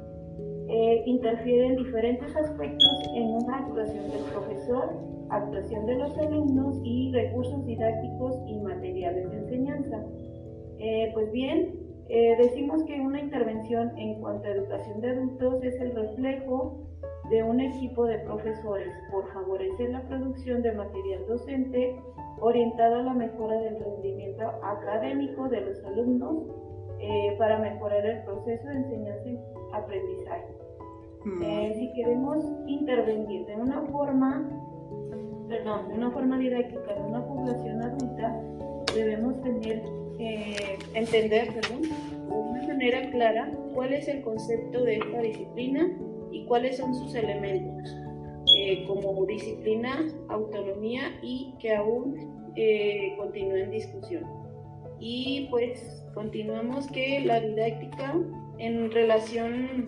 Eh, 0.67 1.03
interfiere 1.05 1.67
en 1.67 1.75
diferentes 1.77 2.35
aspectos 2.35 3.09
en 3.15 3.23
una 3.23 3.57
actuación 3.57 4.11
del 4.11 4.23
profesor, 4.31 4.93
actuación 5.29 5.85
de 5.85 5.95
los 5.95 6.17
alumnos 6.17 6.79
y 6.83 7.11
recursos 7.11 7.65
didácticos 7.65 8.35
y 8.47 8.59
materiales 8.59 9.31
de 9.31 9.37
enseñanza. 9.37 10.05
Eh, 10.77 11.11
pues 11.13 11.31
bien, 11.31 11.79
eh, 12.09 12.35
decimos 12.37 12.83
que 12.83 12.99
una 12.99 13.19
intervención 13.19 13.97
en 13.97 14.19
cuanto 14.21 14.47
a 14.47 14.51
educación 14.51 15.01
de 15.01 15.09
adultos 15.09 15.63
es 15.63 15.79
el 15.81 15.95
reflejo 15.95 16.88
de 17.29 17.43
un 17.43 17.59
equipo 17.59 18.05
de 18.05 18.19
profesores 18.19 18.91
por 19.11 19.31
favorecer 19.31 19.91
la 19.91 20.01
producción 20.03 20.61
de 20.61 20.71
material 20.71 21.25
docente 21.27 21.95
orientado 22.41 22.95
a 22.95 23.03
la 23.03 23.13
mejora 23.13 23.55
del 23.61 23.79
rendimiento 23.79 24.43
académico 24.63 25.47
de 25.49 25.61
los 25.61 25.83
alumnos 25.85 26.47
eh, 26.99 27.35
para 27.37 27.59
mejorar 27.59 28.05
el 28.05 28.23
proceso 28.23 28.67
de 28.67 28.75
enseñanza 28.75 29.29
y 29.29 29.39
aprendizaje. 29.73 30.47
Mm. 31.25 31.43
Eh, 31.43 31.73
si 31.75 31.93
queremos 31.93 32.45
intervenir 32.65 33.45
de 33.45 33.55
una 33.55 33.81
forma, 33.83 34.49
perdón, 35.47 35.89
de 35.89 35.95
una 35.95 36.11
forma 36.11 36.37
didáctica 36.39 36.95
en 36.95 37.05
una 37.05 37.25
población 37.25 37.81
adulta, 37.81 38.41
debemos 38.95 39.39
tener, 39.41 39.83
eh, 40.17 40.79
entender, 40.93 41.53
perdón, 41.53 41.81
de 41.83 42.35
una 42.35 42.67
manera 42.67 43.11
clara 43.11 43.51
cuál 43.75 43.93
es 43.93 44.07
el 44.07 44.21
concepto 44.23 44.83
de 44.83 44.97
esta 44.97 45.19
disciplina 45.19 45.89
y 46.31 46.45
cuáles 46.45 46.77
son 46.77 46.93
sus 46.95 47.13
elementos, 47.15 47.95
eh, 48.55 48.85
como 48.87 49.25
disciplina, 49.25 50.07
autonomía 50.29 51.19
y 51.21 51.53
que 51.59 51.75
aún 51.75 52.51
eh, 52.55 53.13
continúa 53.17 53.59
en 53.59 53.71
discusión. 53.71 54.23
Y 54.99 55.47
pues 55.49 56.03
continuamos 56.13 56.87
que 56.87 57.21
la 57.21 57.39
didáctica 57.39 58.15
en 58.57 58.91
relación 58.91 59.85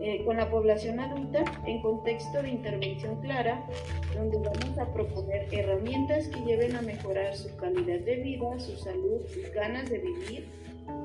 eh, 0.00 0.24
con 0.24 0.36
la 0.36 0.48
población 0.48 1.00
adulta 1.00 1.42
en 1.66 1.82
contexto 1.82 2.40
de 2.40 2.50
intervención 2.50 3.20
clara, 3.20 3.66
donde 4.14 4.38
vamos 4.38 4.78
a 4.78 4.92
proponer 4.92 5.52
herramientas 5.52 6.28
que 6.28 6.40
lleven 6.42 6.76
a 6.76 6.82
mejorar 6.82 7.34
su 7.34 7.54
calidad 7.56 7.98
de 8.00 8.16
vida, 8.16 8.60
su 8.60 8.76
salud, 8.76 9.20
sus 9.26 9.50
ganas 9.52 9.90
de 9.90 9.98
vivir 9.98 10.46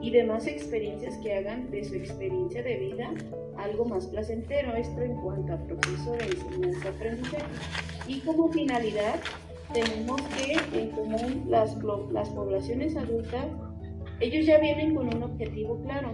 y 0.02 0.12
demás 0.12 0.48
experiencias 0.48 1.18
que 1.18 1.34
hagan 1.34 1.72
de 1.72 1.84
su 1.84 1.96
experiencia 1.96 2.62
de 2.62 2.78
vida 2.78 3.14
algo 3.58 3.86
más 3.86 4.08
placentero. 4.08 4.76
Esto 4.76 5.02
en 5.02 5.16
cuanto 5.22 5.54
a 5.54 5.58
proceso 5.58 6.12
de 6.14 6.26
enseñanza-aprendizaje. 6.26 7.46
Y 8.08 8.20
como 8.22 8.52
finalidad, 8.52 9.16
tenemos 9.74 10.22
que 10.22 10.80
en 10.80 10.90
común 10.92 11.46
las, 11.48 11.78
las 12.12 12.30
poblaciones 12.30 12.96
adultas, 12.96 13.48
ellos 14.20 14.46
ya 14.46 14.60
vienen 14.60 14.96
con 14.96 15.14
un 15.14 15.24
objetivo 15.24 15.82
claro 15.82 16.12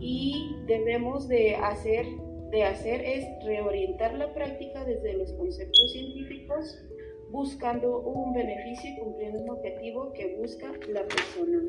y 0.00 0.56
debemos 0.66 1.28
de 1.28 1.56
hacer, 1.56 2.06
de 2.50 2.64
hacer 2.64 3.00
es 3.02 3.26
reorientar 3.44 4.14
la 4.14 4.32
práctica 4.34 4.84
desde 4.84 5.14
los 5.14 5.32
conceptos 5.32 5.92
científicos 5.92 6.82
buscando 7.30 8.00
un 8.00 8.32
beneficio 8.32 8.90
y 8.90 8.98
cumpliendo 8.98 9.40
un 9.40 9.50
objetivo 9.50 10.12
que 10.12 10.36
busca 10.40 10.72
la 10.88 11.02
persona. 11.04 11.62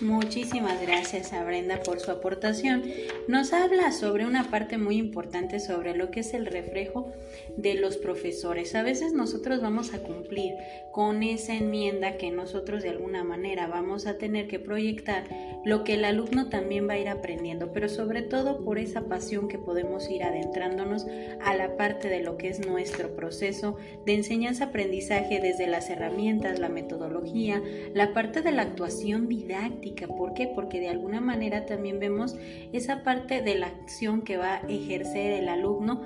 Muchísimas 0.00 0.80
gracias 0.82 1.32
a 1.32 1.44
Brenda 1.44 1.80
por 1.82 2.00
su 2.00 2.10
aportación. 2.10 2.82
Nos 3.28 3.52
habla 3.52 3.92
sobre 3.92 4.26
una 4.26 4.50
parte 4.50 4.78
muy 4.78 4.96
importante 4.96 5.60
sobre 5.60 5.94
lo 5.94 6.10
que 6.10 6.20
es 6.20 6.34
el 6.34 6.46
reflejo 6.46 7.12
de 7.56 7.74
los 7.74 7.98
profesores. 7.98 8.74
A 8.74 8.82
veces 8.82 9.12
nosotros 9.12 9.60
vamos 9.60 9.94
a 9.94 10.02
cumplir 10.02 10.54
con 10.90 11.22
esa 11.22 11.54
enmienda 11.54 12.16
que 12.16 12.30
nosotros 12.30 12.82
de 12.82 12.90
alguna 12.90 13.24
manera 13.24 13.66
vamos 13.66 14.06
a 14.06 14.18
tener 14.18 14.48
que 14.48 14.58
proyectar 14.58 15.24
lo 15.64 15.84
que 15.84 15.94
el 15.94 16.04
alumno 16.04 16.48
también 16.48 16.88
va 16.88 16.94
a 16.94 16.98
ir 16.98 17.08
aprendiendo, 17.08 17.72
pero 17.72 17.88
sobre 17.88 18.22
todo 18.22 18.64
por 18.64 18.78
esa 18.78 19.02
pasión 19.02 19.48
que 19.48 19.58
podemos 19.58 20.10
ir 20.10 20.24
adentrándonos 20.24 21.06
a 21.40 21.54
la 21.54 21.76
parte 21.76 22.08
de 22.08 22.22
lo 22.22 22.36
que 22.36 22.48
es 22.48 22.66
nuestro 22.66 23.14
proceso 23.14 23.76
de 24.04 24.14
enseñanza 24.14 24.61
aprendizaje 24.62 25.40
desde 25.40 25.66
las 25.66 25.90
herramientas, 25.90 26.58
la 26.58 26.68
metodología, 26.68 27.62
la 27.94 28.12
parte 28.12 28.42
de 28.42 28.52
la 28.52 28.62
actuación 28.62 29.28
didáctica. 29.28 30.06
¿Por 30.06 30.34
qué? 30.34 30.48
Porque 30.54 30.80
de 30.80 30.88
alguna 30.88 31.20
manera 31.20 31.66
también 31.66 31.98
vemos 31.98 32.36
esa 32.72 33.02
parte 33.02 33.42
de 33.42 33.54
la 33.56 33.68
acción 33.68 34.22
que 34.22 34.36
va 34.36 34.56
a 34.56 34.66
ejercer 34.68 35.32
el 35.32 35.48
alumno 35.48 36.02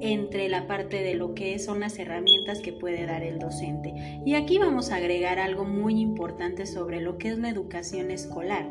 entre 0.00 0.48
la 0.48 0.66
parte 0.66 1.02
de 1.02 1.14
lo 1.14 1.34
que 1.34 1.58
son 1.58 1.80
las 1.80 1.98
herramientas 1.98 2.60
que 2.60 2.72
puede 2.72 3.06
dar 3.06 3.22
el 3.22 3.38
docente. 3.38 4.20
Y 4.24 4.34
aquí 4.34 4.58
vamos 4.58 4.90
a 4.90 4.96
agregar 4.96 5.38
algo 5.38 5.64
muy 5.64 6.00
importante 6.00 6.66
sobre 6.66 7.00
lo 7.00 7.18
que 7.18 7.28
es 7.28 7.38
la 7.38 7.48
educación 7.48 8.10
escolar 8.10 8.66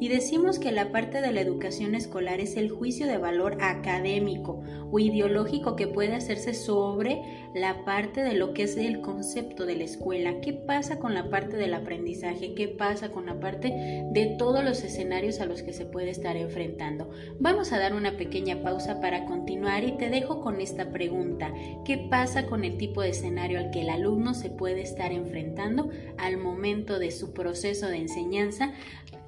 y 0.00 0.08
decimos 0.08 0.58
que 0.58 0.72
la 0.72 0.90
parte 0.90 1.20
de 1.20 1.32
la 1.32 1.40
educación 1.40 1.94
escolar 1.94 2.40
es 2.40 2.56
el 2.56 2.68
juicio 2.68 3.06
de 3.06 3.16
valor 3.16 3.58
académico 3.60 4.60
o 4.90 4.98
ideológico 4.98 5.76
que 5.76 5.86
puede 5.86 6.14
hacerse 6.14 6.52
sobre 6.52 7.22
la 7.54 7.84
parte 7.84 8.22
de 8.22 8.34
lo 8.34 8.52
que 8.52 8.64
es 8.64 8.76
el 8.76 9.00
concepto 9.00 9.64
de 9.64 9.76
la 9.76 9.84
escuela. 9.84 10.40
¿Qué 10.40 10.52
pasa 10.52 10.98
con 10.98 11.14
la 11.14 11.30
parte 11.30 11.56
del 11.56 11.72
aprendizaje? 11.74 12.54
¿Qué 12.54 12.66
pasa 12.66 13.10
con 13.10 13.26
la 13.26 13.38
parte 13.38 13.72
de 14.10 14.34
todos 14.36 14.64
los 14.64 14.82
escenarios 14.82 15.40
a 15.40 15.46
los 15.46 15.62
que 15.62 15.72
se 15.72 15.86
puede 15.86 16.10
estar 16.10 16.36
enfrentando? 16.36 17.10
Vamos 17.38 17.72
a 17.72 17.78
dar 17.78 17.94
una 17.94 18.16
pequeña 18.16 18.60
pausa 18.62 19.00
para 19.00 19.24
continuar 19.24 19.84
y 19.84 19.96
te 19.96 20.10
dejo 20.10 20.40
con 20.40 20.60
esta 20.60 20.90
pregunta. 20.90 21.54
¿Qué 21.84 21.96
pasa 22.10 22.46
con 22.46 22.64
el 22.64 22.76
tipo 22.76 23.02
de 23.02 23.10
escenario 23.10 23.60
al 23.60 23.70
que 23.70 23.82
el 23.82 23.90
alumno 23.90 24.34
se 24.34 24.50
puede 24.50 24.82
estar 24.82 25.12
enfrentando 25.12 25.90
al 26.18 26.38
momento 26.38 26.98
de 26.98 27.12
su 27.12 27.32
proceso 27.32 27.86
de 27.86 27.98
enseñanza? 27.98 28.72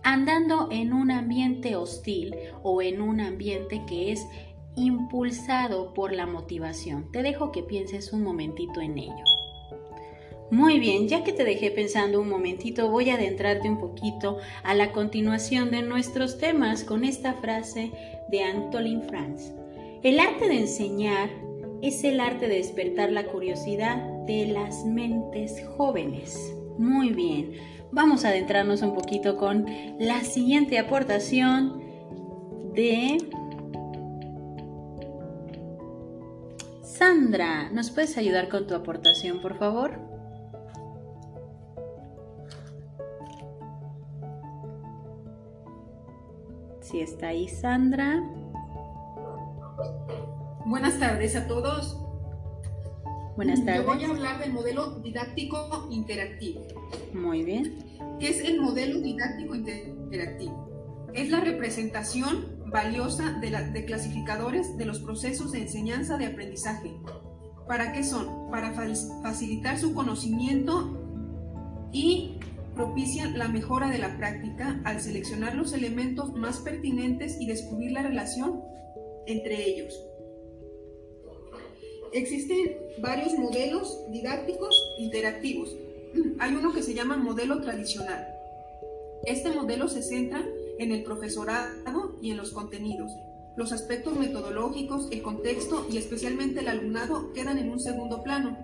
andando 0.03 0.69
en 0.71 0.93
un 0.93 1.11
ambiente 1.11 1.75
hostil 1.75 2.37
o 2.63 2.81
en 2.81 3.03
un 3.03 3.21
ambiente 3.21 3.83
que 3.89 4.13
es 4.13 4.25
impulsado 4.77 5.93
por 5.95 6.13
la 6.13 6.27
motivación. 6.27 7.11
Te 7.11 7.23
dejo 7.23 7.51
que 7.51 7.63
pienses 7.63 8.13
un 8.13 8.23
momentito 8.23 8.81
en 8.81 8.99
ello. 8.99 9.25
Muy 10.51 10.79
bien, 10.79 11.09
ya 11.09 11.25
que 11.25 11.33
te 11.33 11.43
dejé 11.43 11.73
pensando 11.73 12.21
un 12.21 12.29
momentito, 12.29 12.89
voy 12.89 13.11
a 13.11 13.15
adentrarte 13.15 13.69
un 13.69 13.79
poquito 13.79 14.39
a 14.63 14.75
la 14.75 14.93
continuación 14.93 15.73
de 15.73 15.83
nuestros 15.83 16.39
temas 16.39 16.85
con 16.85 17.03
esta 17.03 17.35
frase 17.35 17.91
de 18.31 18.45
Antolin 18.45 19.03
Franz. 19.03 19.53
El 20.05 20.21
arte 20.21 20.47
de 20.47 20.61
enseñar 20.61 21.31
es 21.83 22.05
el 22.05 22.21
arte 22.21 22.47
de 22.47 22.59
despertar 22.59 23.11
la 23.11 23.27
curiosidad 23.27 23.97
de 24.27 24.47
las 24.47 24.85
mentes 24.85 25.65
jóvenes. 25.77 26.55
Muy 26.79 27.11
bien, 27.11 27.55
vamos 27.91 28.25
a 28.25 28.29
adentrarnos 28.29 28.83
un 28.83 28.95
poquito 28.95 29.37
con 29.37 29.67
la 29.99 30.23
siguiente 30.23 30.79
aportación 30.79 31.83
de 32.73 33.19
Sandra. 36.97 37.69
¿Nos 37.73 37.91
puedes 37.91 38.17
ayudar 38.17 38.49
con 38.49 38.67
tu 38.67 38.75
aportación, 38.75 39.43
por 39.43 39.59
favor? 39.59 39.99
Si 46.81 47.01
está 47.01 47.29
ahí 47.29 47.49
Sandra. 47.49 48.23
Buenas 50.65 50.99
tardes 50.99 51.37
a 51.37 51.47
todos. 51.47 52.01
Buenas 53.37 53.63
tardes. 53.67 53.85
Yo 53.85 53.95
voy 53.95 54.05
a 54.05 54.09
hablar 54.09 54.39
del 54.39 54.55
modelo 54.55 54.99
didáctico 55.01 55.89
interactivo. 55.91 56.63
Muy 57.13 57.45
bien. 57.45 57.75
¿Qué 58.19 58.31
es 58.31 58.41
el 58.41 58.63
modelo 58.63 59.01
didáctico 59.01 59.55
interactivo? 59.55 61.11
Es 61.13 61.29
la 61.29 61.41
representación 61.41 62.56
valiosa 62.67 63.39
de, 63.41 63.85
clasificadores 63.85 64.77
de 64.77 64.85
los 64.85 65.01
procesos 65.01 65.53
de 65.53 65.61
enseñanza 65.63 66.17
de 66.17 66.27
aprendizaje. 66.27 66.95
¿Para 67.67 67.93
qué 67.93 68.05
son? 68.05 68.51
Para 68.51 68.73
facilitar 69.23 69.79
su 69.79 69.95
conocimiento 69.95 71.03
y 71.93 72.39
propician 72.75 73.39
la 73.39 73.49
mejora 73.49 73.89
de 73.89 73.99
la 73.99 74.17
práctica 74.19 74.81
al 74.85 75.01
seleccionar 75.01 75.55
los 75.55 75.73
elementos 75.73 76.33
más 76.35 76.59
pertinentes 76.59 77.41
y 77.41 77.47
descubrir 77.47 77.93
la 77.93 78.03
relación 78.03 78.61
entre 79.27 79.65
ellos. 79.65 79.99
Existen 82.13 82.77
varios 82.99 83.35
modelos 83.35 84.05
didácticos 84.11 84.95
interactivos. 84.99 85.77
Hay 86.39 86.55
uno 86.55 86.73
que 86.73 86.83
se 86.83 86.95
llama 86.95 87.17
modelo 87.17 87.61
tradicional. 87.61 88.27
Este 89.25 89.51
modelo 89.51 89.89
se 89.89 90.03
centra 90.03 90.45
en 90.79 90.93
el 90.93 91.03
profesorado 91.03 92.19
y 92.21 92.31
en 92.31 92.37
los 92.37 92.53
contenidos. 92.53 93.11
Los 93.57 93.73
aspectos 93.73 94.17
metodológicos, 94.17 95.09
el 95.11 95.23
contexto 95.23 95.87
y 95.91 95.97
especialmente 95.97 96.61
el 96.61 96.69
alumnado 96.69 97.33
quedan 97.33 97.59
en 97.59 97.71
un 97.71 97.81
segundo 97.81 98.23
plano. 98.23 98.59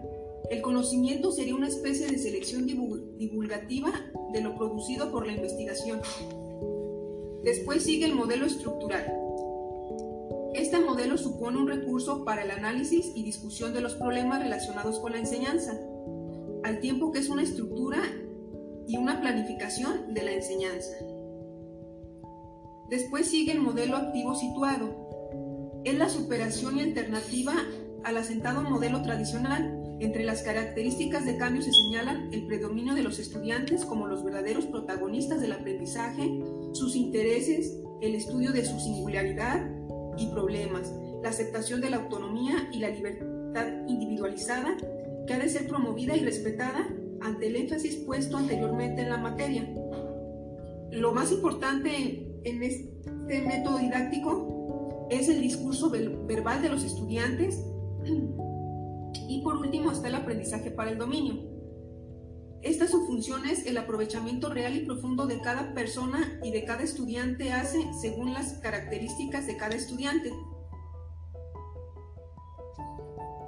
El 0.50 0.60
conocimiento 0.60 1.32
sería 1.32 1.54
una 1.54 1.68
especie 1.68 2.06
de 2.08 2.18
selección 2.18 2.66
divulgativa 2.66 3.92
de 4.32 4.42
lo 4.42 4.54
producido 4.54 5.10
por 5.10 5.26
la 5.26 5.32
investigación. 5.32 6.00
Después 7.42 7.82
sigue 7.82 8.04
el 8.04 8.14
modelo 8.14 8.44
estructural. 8.44 9.10
Este 10.54 10.78
modelo 10.78 11.16
supone 11.16 11.56
un 11.56 11.68
recurso 11.68 12.24
para 12.24 12.42
el 12.42 12.50
análisis 12.50 13.10
y 13.14 13.22
discusión 13.22 13.72
de 13.72 13.80
los 13.80 13.94
problemas 13.94 14.42
relacionados 14.42 15.00
con 15.00 15.12
la 15.12 15.18
enseñanza, 15.18 15.80
al 16.62 16.80
tiempo 16.80 17.10
que 17.10 17.20
es 17.20 17.30
una 17.30 17.42
estructura 17.42 18.02
y 18.86 18.98
una 18.98 19.20
planificación 19.22 20.12
de 20.12 20.22
la 20.22 20.32
enseñanza. 20.32 20.92
Después 22.88 23.28
sigue 23.28 23.52
el 23.52 23.60
modelo 23.60 23.96
activo 23.96 24.34
situado. 24.34 25.80
Es 25.84 25.98
la 25.98 26.08
superación 26.08 26.78
y 26.78 26.82
alternativa 26.82 27.54
al 28.04 28.16
asentado 28.16 28.62
modelo 28.62 29.02
tradicional. 29.02 29.78
Entre 30.00 30.24
las 30.24 30.42
características 30.42 31.24
de 31.24 31.36
cambio 31.38 31.62
se 31.62 31.72
señalan 31.72 32.32
el 32.32 32.46
predominio 32.46 32.94
de 32.94 33.02
los 33.02 33.18
estudiantes 33.18 33.84
como 33.84 34.06
los 34.06 34.24
verdaderos 34.24 34.66
protagonistas 34.66 35.40
del 35.40 35.52
aprendizaje, 35.52 36.28
sus 36.72 36.96
intereses, 36.96 37.78
el 38.00 38.14
estudio 38.14 38.52
de 38.52 38.64
su 38.64 38.78
singularidad, 38.80 39.70
y 40.16 40.26
problemas, 40.28 40.92
la 41.22 41.30
aceptación 41.30 41.80
de 41.80 41.90
la 41.90 41.98
autonomía 41.98 42.68
y 42.72 42.78
la 42.78 42.90
libertad 42.90 43.66
individualizada 43.86 44.76
que 45.26 45.34
ha 45.34 45.38
de 45.38 45.48
ser 45.48 45.66
promovida 45.68 46.16
y 46.16 46.20
respetada 46.20 46.88
ante 47.20 47.46
el 47.46 47.56
énfasis 47.56 47.96
puesto 47.96 48.36
anteriormente 48.36 49.02
en 49.02 49.10
la 49.10 49.18
materia. 49.18 49.68
Lo 50.90 51.12
más 51.12 51.32
importante 51.32 52.31
en 52.44 52.62
este 52.62 53.42
método 53.42 53.78
didáctico 53.78 55.08
es 55.10 55.28
el 55.28 55.40
discurso 55.40 55.90
verbal 55.90 56.62
de 56.62 56.68
los 56.68 56.84
estudiantes 56.84 57.62
y 59.28 59.42
por 59.42 59.56
último 59.56 59.92
está 59.92 60.08
el 60.08 60.14
aprendizaje 60.14 60.70
para 60.70 60.90
el 60.90 60.98
dominio. 60.98 61.52
Estas 62.62 62.90
son 62.90 63.06
funciones 63.06 63.66
el 63.66 63.76
aprovechamiento 63.76 64.48
real 64.48 64.76
y 64.76 64.84
profundo 64.84 65.26
de 65.26 65.40
cada 65.40 65.74
persona 65.74 66.40
y 66.44 66.52
de 66.52 66.64
cada 66.64 66.82
estudiante 66.82 67.52
hace 67.52 67.78
según 68.00 68.32
las 68.32 68.54
características 68.54 69.46
de 69.46 69.56
cada 69.56 69.74
estudiante. 69.74 70.32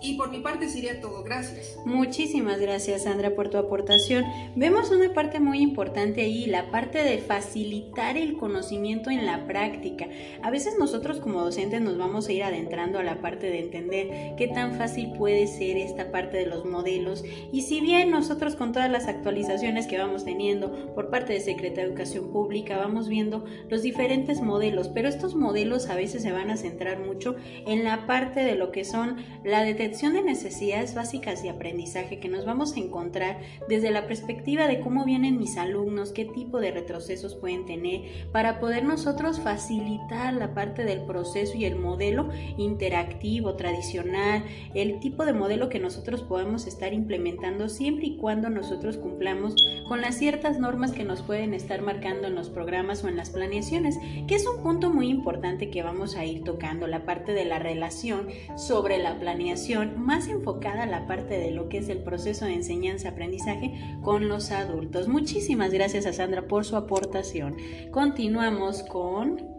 Y 0.05 0.15
por 0.15 0.31
mi 0.31 0.41
parte 0.41 0.69
sería 0.69 1.01
todo. 1.01 1.23
Gracias. 1.23 1.79
Muchísimas 1.87 2.61
gracias, 2.61 3.05
Sandra, 3.05 3.35
por 3.35 3.49
tu 3.49 3.57
aportación. 3.57 4.23
Vemos 4.55 4.91
una 4.91 5.15
parte 5.15 5.41
muy 5.41 5.61
importante 5.61 6.21
ahí, 6.21 6.45
la 6.45 6.71
parte 6.71 7.03
de 7.03 7.17
facilitar 7.19 8.19
el 8.19 8.37
conocimiento 8.37 9.09
en 9.09 9.25
la 9.25 9.47
práctica. 9.47 10.07
A 10.43 10.51
veces 10.51 10.75
nosotros 10.79 11.21
como 11.21 11.41
docentes 11.41 11.81
nos 11.81 11.97
vamos 11.97 12.29
a 12.29 12.33
ir 12.33 12.43
adentrando 12.43 12.99
a 12.99 13.03
la 13.03 13.23
parte 13.23 13.47
de 13.47 13.61
entender 13.61 14.35
qué 14.37 14.47
tan 14.49 14.75
fácil 14.75 15.13
puede 15.17 15.47
ser 15.47 15.79
esta 15.79 16.11
parte 16.11 16.37
de 16.37 16.47
los 16.47 16.67
modelos. 16.67 17.25
Y 17.51 17.63
si 17.63 17.81
bien 17.81 18.11
nosotros 18.11 18.57
con 18.57 18.73
todas 18.73 18.91
las 18.91 19.09
actualizaciones 19.09 19.87
que 19.87 19.97
vamos 19.97 20.27
teniendo 20.27 20.95
por 20.95 21.09
parte 21.09 21.33
de 21.33 21.41
Secretaría 21.41 21.85
de 21.85 21.89
Educación 21.89 22.31
Pública, 22.31 22.77
vamos 22.77 23.09
viendo 23.09 23.47
los 23.71 23.81
diferentes 23.81 24.43
modelos, 24.43 24.89
pero 24.89 25.09
estos 25.09 25.35
modelos 25.35 25.89
a 25.89 25.97
veces 25.97 26.23
se 26.23 26.33
van 26.33 26.51
a 26.51 26.59
centrar 26.59 27.01
mucho 27.01 27.37
en 27.67 27.85
la 27.85 28.07
parte 28.07 28.41
de 28.41 28.55
lo 28.55 28.71
que 28.71 28.85
son 28.85 29.17
la 29.45 29.63
detección 29.63 29.94
de 29.95 30.23
necesidades 30.23 30.93
básicas 30.93 31.41
de 31.43 31.51
aprendizaje 31.51 32.19
que 32.19 32.29
nos 32.29 32.45
vamos 32.45 32.75
a 32.75 32.81
encontrar 32.81 33.39
desde 33.69 33.93
la 33.93 34.09
perspectiva 34.09 34.67
de 34.67 34.81
cómo 34.81 35.05
vienen 35.05 35.39
mis 35.39 35.57
alumnos, 35.57 36.11
qué 36.11 36.25
tipo 36.25 36.59
de 36.59 36.73
retrocesos 36.73 37.37
pueden 37.37 37.65
tener, 37.65 38.03
para 38.33 38.59
poder 38.59 38.85
nosotros 38.85 39.41
facilitar 39.41 40.35
la 40.35 40.53
parte 40.53 40.85
del 40.85 41.03
proceso 41.03 41.57
y 41.57 41.65
el 41.65 41.77
modelo 41.77 42.29
interactivo, 42.59 43.55
tradicional, 43.55 44.45
el 44.75 44.99
tipo 44.99 45.25
de 45.25 45.33
modelo 45.33 45.69
que 45.69 45.79
nosotros 45.79 46.23
podemos 46.23 46.67
estar 46.67 46.93
implementando 46.93 47.69
siempre 47.69 48.07
y 48.09 48.17
cuando 48.17 48.51
nosotros 48.51 48.97
cumplamos 48.97 49.55
con 49.89 50.01
las 50.01 50.19
ciertas 50.19 50.59
normas 50.59 50.91
que 50.91 51.05
nos 51.05 51.23
pueden 51.23 51.55
estar 51.55 51.83
marcando 51.83 52.27
en 52.27 52.35
los 52.35 52.51
programas 52.51 53.05
o 53.05 53.09
en 53.09 53.17
las 53.17 53.31
planeaciones, 53.31 53.97
que 54.27 54.35
es 54.35 54.45
un 54.47 54.61
punto 54.61 54.91
muy 54.91 55.09
importante 55.09 55.71
que 55.71 55.85
vamos 55.85 56.17
a 56.17 56.25
ir 56.25 56.43
tocando, 56.43 56.89
la 56.89 57.07
parte 57.07 57.33
de 57.33 57.45
la 57.45 57.61
relación 57.61 58.29
sobre 58.57 58.99
la 58.99 59.21
planeación 59.21 59.84
más 59.87 60.29
enfocada 60.29 60.85
a 60.85 60.87
la 60.87 61.07
parte 61.07 61.39
de 61.39 61.51
lo 61.51 61.69
que 61.69 61.79
es 61.79 61.89
el 61.89 61.99
proceso 61.99 62.45
de 62.45 62.55
enseñanza-aprendizaje 62.55 63.73
con 64.03 64.29
los 64.29 64.51
adultos. 64.51 65.09
Muchísimas 65.09 65.73
gracias 65.73 66.07
a 66.07 66.13
Sandra 66.13 66.47
por 66.47 66.65
su 66.65 66.77
aportación. 66.77 67.57
Continuamos 67.91 68.83
con... 68.85 69.55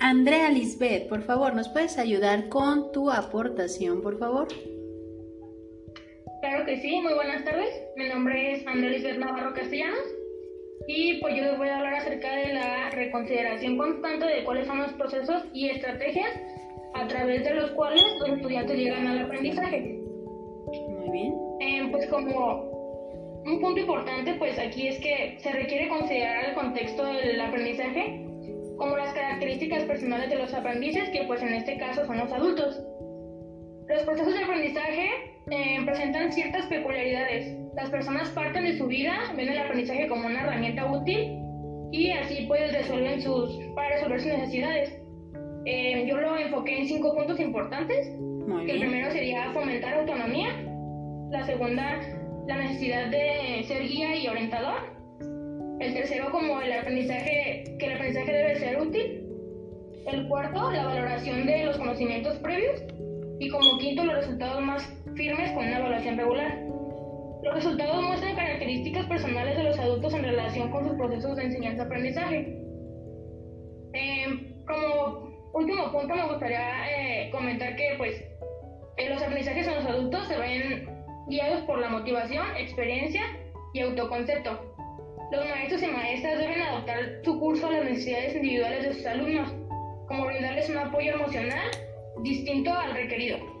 Andrea 0.00 0.50
Lisbeth, 0.50 1.08
por 1.08 1.22
favor, 1.22 1.54
¿nos 1.54 1.68
puedes 1.68 1.98
ayudar 1.98 2.48
con 2.48 2.92
tu 2.92 3.10
aportación, 3.10 4.00
por 4.00 4.18
favor? 4.18 4.48
Claro 6.40 6.64
que 6.64 6.80
sí, 6.80 7.00
muy 7.00 7.14
buenas 7.14 7.44
tardes. 7.44 7.68
Mi 7.96 8.08
nombre 8.08 8.54
es 8.54 8.66
Andrea 8.66 8.90
Lisbeth 8.90 9.18
Navarro 9.18 9.52
Castellanos 9.54 10.17
y 10.90 11.20
pues 11.20 11.36
yo 11.36 11.42
les 11.42 11.58
voy 11.58 11.68
a 11.68 11.76
hablar 11.76 11.94
acerca 11.96 12.34
de 12.34 12.54
la 12.54 12.88
reconsideración 12.90 13.76
constante 13.76 14.24
de 14.24 14.42
cuáles 14.42 14.66
son 14.66 14.78
los 14.78 14.90
procesos 14.94 15.44
y 15.52 15.68
estrategias 15.68 16.30
a 16.94 17.06
través 17.06 17.44
de 17.44 17.54
los 17.54 17.70
cuales 17.72 18.04
los 18.20 18.30
estudiantes 18.30 18.74
llegan 18.74 19.06
al 19.06 19.18
aprendizaje. 19.18 20.00
Muy 20.88 21.10
bien. 21.12 21.34
Eh, 21.60 21.88
pues 21.92 22.08
como 22.08 22.70
un 23.44 23.60
punto 23.60 23.80
importante 23.80 24.32
pues 24.38 24.58
aquí 24.58 24.88
es 24.88 24.98
que 25.00 25.36
se 25.40 25.52
requiere 25.52 25.90
considerar 25.90 26.46
el 26.46 26.54
contexto 26.54 27.04
del 27.04 27.38
aprendizaje 27.38 28.24
como 28.78 28.96
las 28.96 29.12
características 29.12 29.84
personales 29.84 30.30
de 30.30 30.36
los 30.36 30.54
aprendices 30.54 31.10
que 31.10 31.24
pues 31.24 31.42
en 31.42 31.52
este 31.52 31.76
caso 31.76 32.06
son 32.06 32.16
los 32.16 32.32
adultos. 32.32 32.82
Los 33.88 34.02
procesos 34.04 34.32
de 34.32 34.42
aprendizaje 34.42 35.10
eh, 35.50 35.80
presentan 35.84 36.32
ciertas 36.32 36.64
peculiaridades. 36.66 37.57
Las 37.74 37.90
personas 37.90 38.28
parten 38.30 38.64
de 38.64 38.76
su 38.76 38.86
vida, 38.86 39.32
ven 39.36 39.48
el 39.48 39.58
aprendizaje 39.58 40.08
como 40.08 40.26
una 40.26 40.42
herramienta 40.42 40.90
útil 40.90 41.38
y 41.92 42.10
así 42.10 42.44
pues 42.46 42.72
resuelven 42.72 43.20
sus, 43.22 43.58
para 43.74 43.94
resolver 43.96 44.20
sus 44.20 44.32
necesidades. 44.32 44.98
Eh, 45.64 46.06
yo 46.08 46.16
lo 46.16 46.36
enfoqué 46.36 46.78
en 46.78 46.86
cinco 46.86 47.14
puntos 47.14 47.38
importantes. 47.40 48.08
El 48.08 48.78
primero 48.80 49.10
sería 49.10 49.52
fomentar 49.52 49.94
autonomía. 49.94 50.48
La 51.30 51.44
segunda, 51.44 52.00
la 52.46 52.56
necesidad 52.56 53.08
de 53.08 53.62
ser 53.64 53.82
guía 53.82 54.16
y 54.16 54.26
orientador. 54.28 54.96
El 55.80 55.94
tercero, 55.94 56.30
como 56.30 56.60
el 56.60 56.72
aprendizaje, 56.72 57.76
que 57.78 57.86
el 57.86 57.92
aprendizaje 57.92 58.32
debe 58.32 58.56
ser 58.56 58.80
útil. 58.80 59.24
El 60.06 60.26
cuarto, 60.28 60.70
la 60.72 60.86
valoración 60.86 61.46
de 61.46 61.64
los 61.64 61.76
conocimientos 61.76 62.38
previos. 62.38 62.82
Y 63.38 63.50
como 63.50 63.78
quinto, 63.78 64.04
los 64.04 64.16
resultados 64.16 64.62
más 64.62 64.82
firmes 65.14 65.52
con 65.52 65.66
una 65.66 65.78
evaluación 65.78 66.16
regular. 66.16 66.58
Los 67.42 67.54
resultados 67.54 68.02
muestran 68.02 68.34
características 68.34 69.06
personales 69.06 69.56
de 69.56 69.62
los 69.62 69.78
adultos 69.78 70.12
en 70.14 70.24
relación 70.24 70.70
con 70.70 70.88
sus 70.88 70.96
procesos 70.96 71.36
de 71.36 71.44
enseñanza-aprendizaje. 71.44 72.58
Eh, 73.92 74.54
como 74.66 75.30
último 75.54 75.90
punto 75.92 76.14
me 76.14 76.28
gustaría 76.28 76.90
eh, 76.90 77.30
comentar 77.30 77.74
que 77.76 77.94
pues 77.96 78.22
los 79.08 79.22
aprendizajes 79.22 79.66
en 79.68 79.74
los 79.76 79.86
adultos 79.86 80.26
se 80.26 80.36
ven 80.36 80.88
guiados 81.28 81.62
por 81.62 81.78
la 81.78 81.88
motivación, 81.88 82.44
experiencia 82.56 83.22
y 83.72 83.80
autoconcepto. 83.80 84.74
Los 85.30 85.48
maestros 85.48 85.82
y 85.82 85.86
maestras 85.86 86.38
deben 86.38 86.62
adoptar 86.62 86.98
su 87.22 87.38
curso 87.38 87.68
a 87.68 87.72
las 87.72 87.84
necesidades 87.84 88.34
individuales 88.34 88.82
de 88.82 88.94
sus 88.94 89.06
alumnos, 89.06 89.54
como 90.08 90.26
brindarles 90.26 90.70
un 90.70 90.78
apoyo 90.78 91.14
emocional 91.14 91.70
distinto 92.22 92.72
al 92.72 92.94
requerido. 92.94 93.57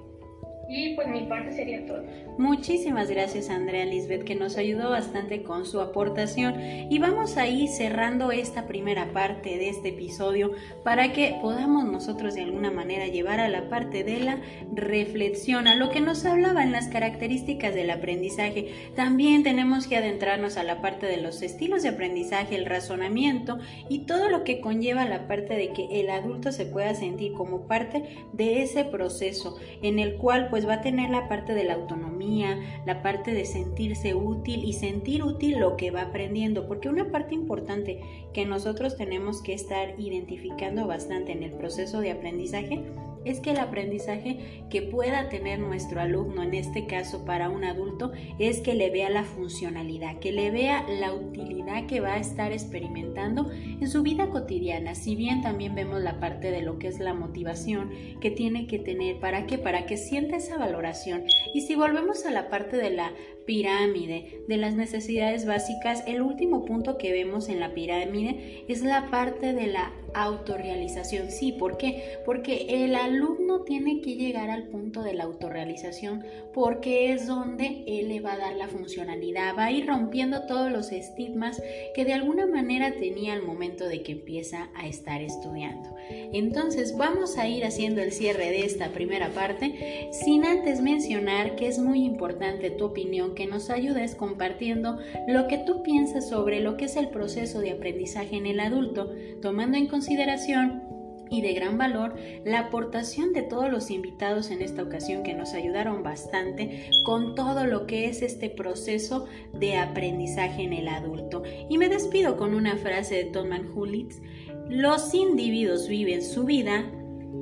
Y 0.68 0.94
pues 0.94 1.08
mi 1.08 1.22
parte 1.22 1.52
sería 1.52 1.86
todo. 1.86 2.02
Muchísimas 2.36 3.10
gracias 3.10 3.48
Andrea 3.48 3.86
Lisbeth 3.86 4.24
que 4.24 4.34
nos 4.34 4.58
ayudó 4.58 4.90
bastante 4.90 5.42
con 5.42 5.64
su 5.64 5.80
aportación 5.80 6.60
y 6.90 6.98
vamos 6.98 7.38
a 7.38 7.48
ir 7.48 7.68
cerrando 7.70 8.30
esta 8.32 8.66
primera 8.66 9.12
parte 9.12 9.56
de 9.56 9.70
este 9.70 9.88
episodio 9.88 10.52
para 10.84 11.12
que 11.14 11.38
podamos 11.40 11.84
nosotros 11.84 12.34
de 12.34 12.42
alguna 12.42 12.70
manera 12.70 13.06
llevar 13.06 13.40
a 13.40 13.48
la 13.48 13.70
parte 13.70 14.04
de 14.04 14.20
la 14.20 14.40
reflexión, 14.74 15.66
a 15.66 15.74
lo 15.74 15.90
que 15.90 16.00
nos 16.00 16.26
hablaba 16.26 16.62
en 16.62 16.70
las 16.72 16.88
características 16.88 17.74
del 17.74 17.90
aprendizaje. 17.90 18.68
También 18.94 19.42
tenemos 19.42 19.86
que 19.86 19.96
adentrarnos 19.96 20.58
a 20.58 20.64
la 20.64 20.82
parte 20.82 21.06
de 21.06 21.16
los 21.16 21.40
estilos 21.40 21.82
de 21.82 21.88
aprendizaje, 21.88 22.56
el 22.56 22.66
razonamiento 22.66 23.58
y 23.88 24.00
todo 24.00 24.28
lo 24.28 24.44
que 24.44 24.60
conlleva 24.60 25.06
la 25.06 25.26
parte 25.26 25.54
de 25.54 25.72
que 25.72 26.00
el 26.00 26.10
adulto 26.10 26.52
se 26.52 26.66
pueda 26.66 26.94
sentir 26.94 27.32
como 27.32 27.66
parte 27.66 28.04
de 28.34 28.62
ese 28.62 28.84
proceso 28.84 29.56
en 29.82 29.98
el 29.98 30.16
cual 30.16 30.50
pues 30.50 30.57
pues 30.58 30.68
va 30.68 30.74
a 30.74 30.80
tener 30.80 31.10
la 31.10 31.28
parte 31.28 31.54
de 31.54 31.62
la 31.62 31.74
autonomía, 31.74 32.58
la 32.84 33.00
parte 33.00 33.30
de 33.30 33.44
sentirse 33.44 34.16
útil 34.16 34.64
y 34.64 34.72
sentir 34.72 35.22
útil 35.22 35.60
lo 35.60 35.76
que 35.76 35.92
va 35.92 36.02
aprendiendo, 36.02 36.66
porque 36.66 36.88
una 36.88 37.12
parte 37.12 37.36
importante 37.36 38.00
que 38.32 38.44
nosotros 38.44 38.96
tenemos 38.96 39.40
que 39.40 39.54
estar 39.54 39.94
identificando 40.00 40.88
bastante 40.88 41.30
en 41.30 41.44
el 41.44 41.52
proceso 41.52 42.00
de 42.00 42.10
aprendizaje 42.10 42.82
es 43.24 43.40
que 43.40 43.50
el 43.50 43.58
aprendizaje 43.58 44.64
que 44.70 44.82
pueda 44.82 45.28
tener 45.28 45.58
nuestro 45.58 46.00
alumno, 46.00 46.42
en 46.42 46.54
este 46.54 46.86
caso 46.86 47.24
para 47.24 47.50
un 47.50 47.64
adulto, 47.64 48.12
es 48.38 48.60
que 48.60 48.74
le 48.74 48.90
vea 48.90 49.10
la 49.10 49.24
funcionalidad, 49.24 50.18
que 50.18 50.32
le 50.32 50.50
vea 50.50 50.84
la 50.88 51.12
utilidad 51.12 51.86
que 51.86 52.00
va 52.00 52.14
a 52.14 52.18
estar 52.18 52.52
experimentando 52.52 53.50
en 53.50 53.88
su 53.88 54.02
vida 54.02 54.30
cotidiana. 54.30 54.94
Si 54.94 55.16
bien 55.16 55.42
también 55.42 55.74
vemos 55.74 56.00
la 56.00 56.20
parte 56.20 56.50
de 56.50 56.62
lo 56.62 56.78
que 56.78 56.88
es 56.88 56.98
la 56.98 57.14
motivación 57.14 57.90
que 58.20 58.30
tiene 58.30 58.66
que 58.66 58.78
tener, 58.78 59.18
¿para 59.20 59.46
qué? 59.46 59.58
Para 59.58 59.86
que 59.86 59.96
sienta 59.96 60.36
esa 60.36 60.58
valoración. 60.58 61.24
Y 61.54 61.62
si 61.62 61.74
volvemos 61.74 62.24
a 62.26 62.30
la 62.30 62.48
parte 62.48 62.76
de 62.76 62.90
la 62.90 63.12
pirámide 63.48 64.42
de 64.46 64.58
las 64.58 64.74
necesidades 64.74 65.46
básicas, 65.46 66.04
el 66.06 66.20
último 66.20 66.66
punto 66.66 66.98
que 66.98 67.12
vemos 67.12 67.48
en 67.48 67.60
la 67.60 67.72
pirámide 67.72 68.66
es 68.68 68.82
la 68.82 69.10
parte 69.10 69.54
de 69.54 69.68
la 69.68 69.94
autorrealización. 70.12 71.30
Sí, 71.30 71.52
¿por 71.52 71.78
qué? 71.78 72.18
Porque 72.26 72.84
el 72.84 72.94
alumno 72.94 73.62
tiene 73.62 74.02
que 74.02 74.16
llegar 74.16 74.50
al 74.50 74.64
punto 74.64 75.02
de 75.02 75.14
la 75.14 75.24
autorrealización 75.24 76.24
porque 76.58 77.12
es 77.12 77.28
donde 77.28 77.84
él 77.86 78.08
le 78.08 78.18
va 78.18 78.32
a 78.32 78.36
dar 78.36 78.56
la 78.56 78.66
funcionalidad, 78.66 79.56
va 79.56 79.66
a 79.66 79.70
ir 79.70 79.86
rompiendo 79.86 80.42
todos 80.46 80.72
los 80.72 80.90
estigmas 80.90 81.62
que 81.94 82.04
de 82.04 82.14
alguna 82.14 82.48
manera 82.48 82.94
tenía 82.98 83.34
al 83.34 83.44
momento 83.44 83.86
de 83.86 84.02
que 84.02 84.10
empieza 84.10 84.68
a 84.74 84.88
estar 84.88 85.22
estudiando. 85.22 85.94
Entonces 86.10 86.96
vamos 86.96 87.38
a 87.38 87.46
ir 87.46 87.64
haciendo 87.64 88.02
el 88.02 88.10
cierre 88.10 88.50
de 88.50 88.64
esta 88.64 88.88
primera 88.88 89.28
parte 89.28 90.08
sin 90.10 90.44
antes 90.44 90.80
mencionar 90.80 91.54
que 91.54 91.68
es 91.68 91.78
muy 91.78 92.04
importante 92.04 92.70
tu 92.70 92.86
opinión 92.86 93.36
que 93.36 93.46
nos 93.46 93.70
ayudes 93.70 94.16
compartiendo 94.16 94.98
lo 95.28 95.46
que 95.46 95.58
tú 95.58 95.84
piensas 95.84 96.28
sobre 96.28 96.58
lo 96.58 96.76
que 96.76 96.86
es 96.86 96.96
el 96.96 97.10
proceso 97.10 97.60
de 97.60 97.70
aprendizaje 97.70 98.34
en 98.34 98.46
el 98.46 98.58
adulto, 98.58 99.12
tomando 99.40 99.78
en 99.78 99.86
consideración 99.86 100.97
y 101.30 101.42
de 101.42 101.52
gran 101.52 101.78
valor 101.78 102.14
la 102.44 102.60
aportación 102.60 103.32
de 103.32 103.42
todos 103.42 103.70
los 103.70 103.90
invitados 103.90 104.50
en 104.50 104.62
esta 104.62 104.82
ocasión 104.82 105.22
que 105.22 105.34
nos 105.34 105.54
ayudaron 105.54 106.02
bastante 106.02 106.90
con 107.04 107.34
todo 107.34 107.66
lo 107.66 107.86
que 107.86 108.06
es 108.08 108.22
este 108.22 108.50
proceso 108.50 109.26
de 109.52 109.76
aprendizaje 109.76 110.62
en 110.62 110.72
el 110.72 110.88
adulto. 110.88 111.42
Y 111.68 111.78
me 111.78 111.88
despido 111.88 112.36
con 112.36 112.54
una 112.54 112.76
frase 112.76 113.16
de 113.16 113.24
Thomas 113.24 113.62
Hulitz, 113.74 114.20
los 114.68 115.14
individuos 115.14 115.88
viven 115.88 116.22
su 116.22 116.44
vida 116.44 116.84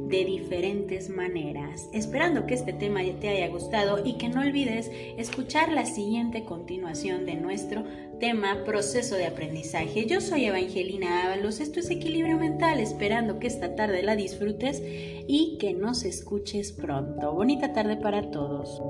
de 0.09 0.24
diferentes 0.24 1.09
maneras. 1.09 1.88
Esperando 1.92 2.46
que 2.46 2.54
este 2.54 2.72
tema 2.72 3.00
te 3.20 3.28
haya 3.28 3.48
gustado 3.48 4.04
y 4.04 4.18
que 4.18 4.28
no 4.28 4.40
olvides 4.40 4.90
escuchar 5.16 5.72
la 5.72 5.87
siguiente 5.87 6.44
continuación 6.44 7.26
de 7.26 7.35
nuestro 7.35 7.85
tema 8.20 8.64
proceso 8.64 9.16
de 9.16 9.26
aprendizaje. 9.26 10.06
Yo 10.06 10.20
soy 10.20 10.46
Evangelina 10.46 11.26
Ábalos, 11.26 11.61
esto 11.61 11.80
es 11.80 11.90
Equilibrio 11.90 12.38
Mental, 12.38 12.80
esperando 12.80 13.38
que 13.38 13.46
esta 13.46 13.74
tarde 13.74 14.02
la 14.02 14.16
disfrutes 14.16 14.82
y 15.26 15.59
que 15.59 15.74
nos 15.74 16.04
escuches 16.04 16.72
pronto. 16.72 17.32
Bonita 17.32 17.72
tarde 17.72 17.96
para 17.96 18.30
todos. 18.30 18.80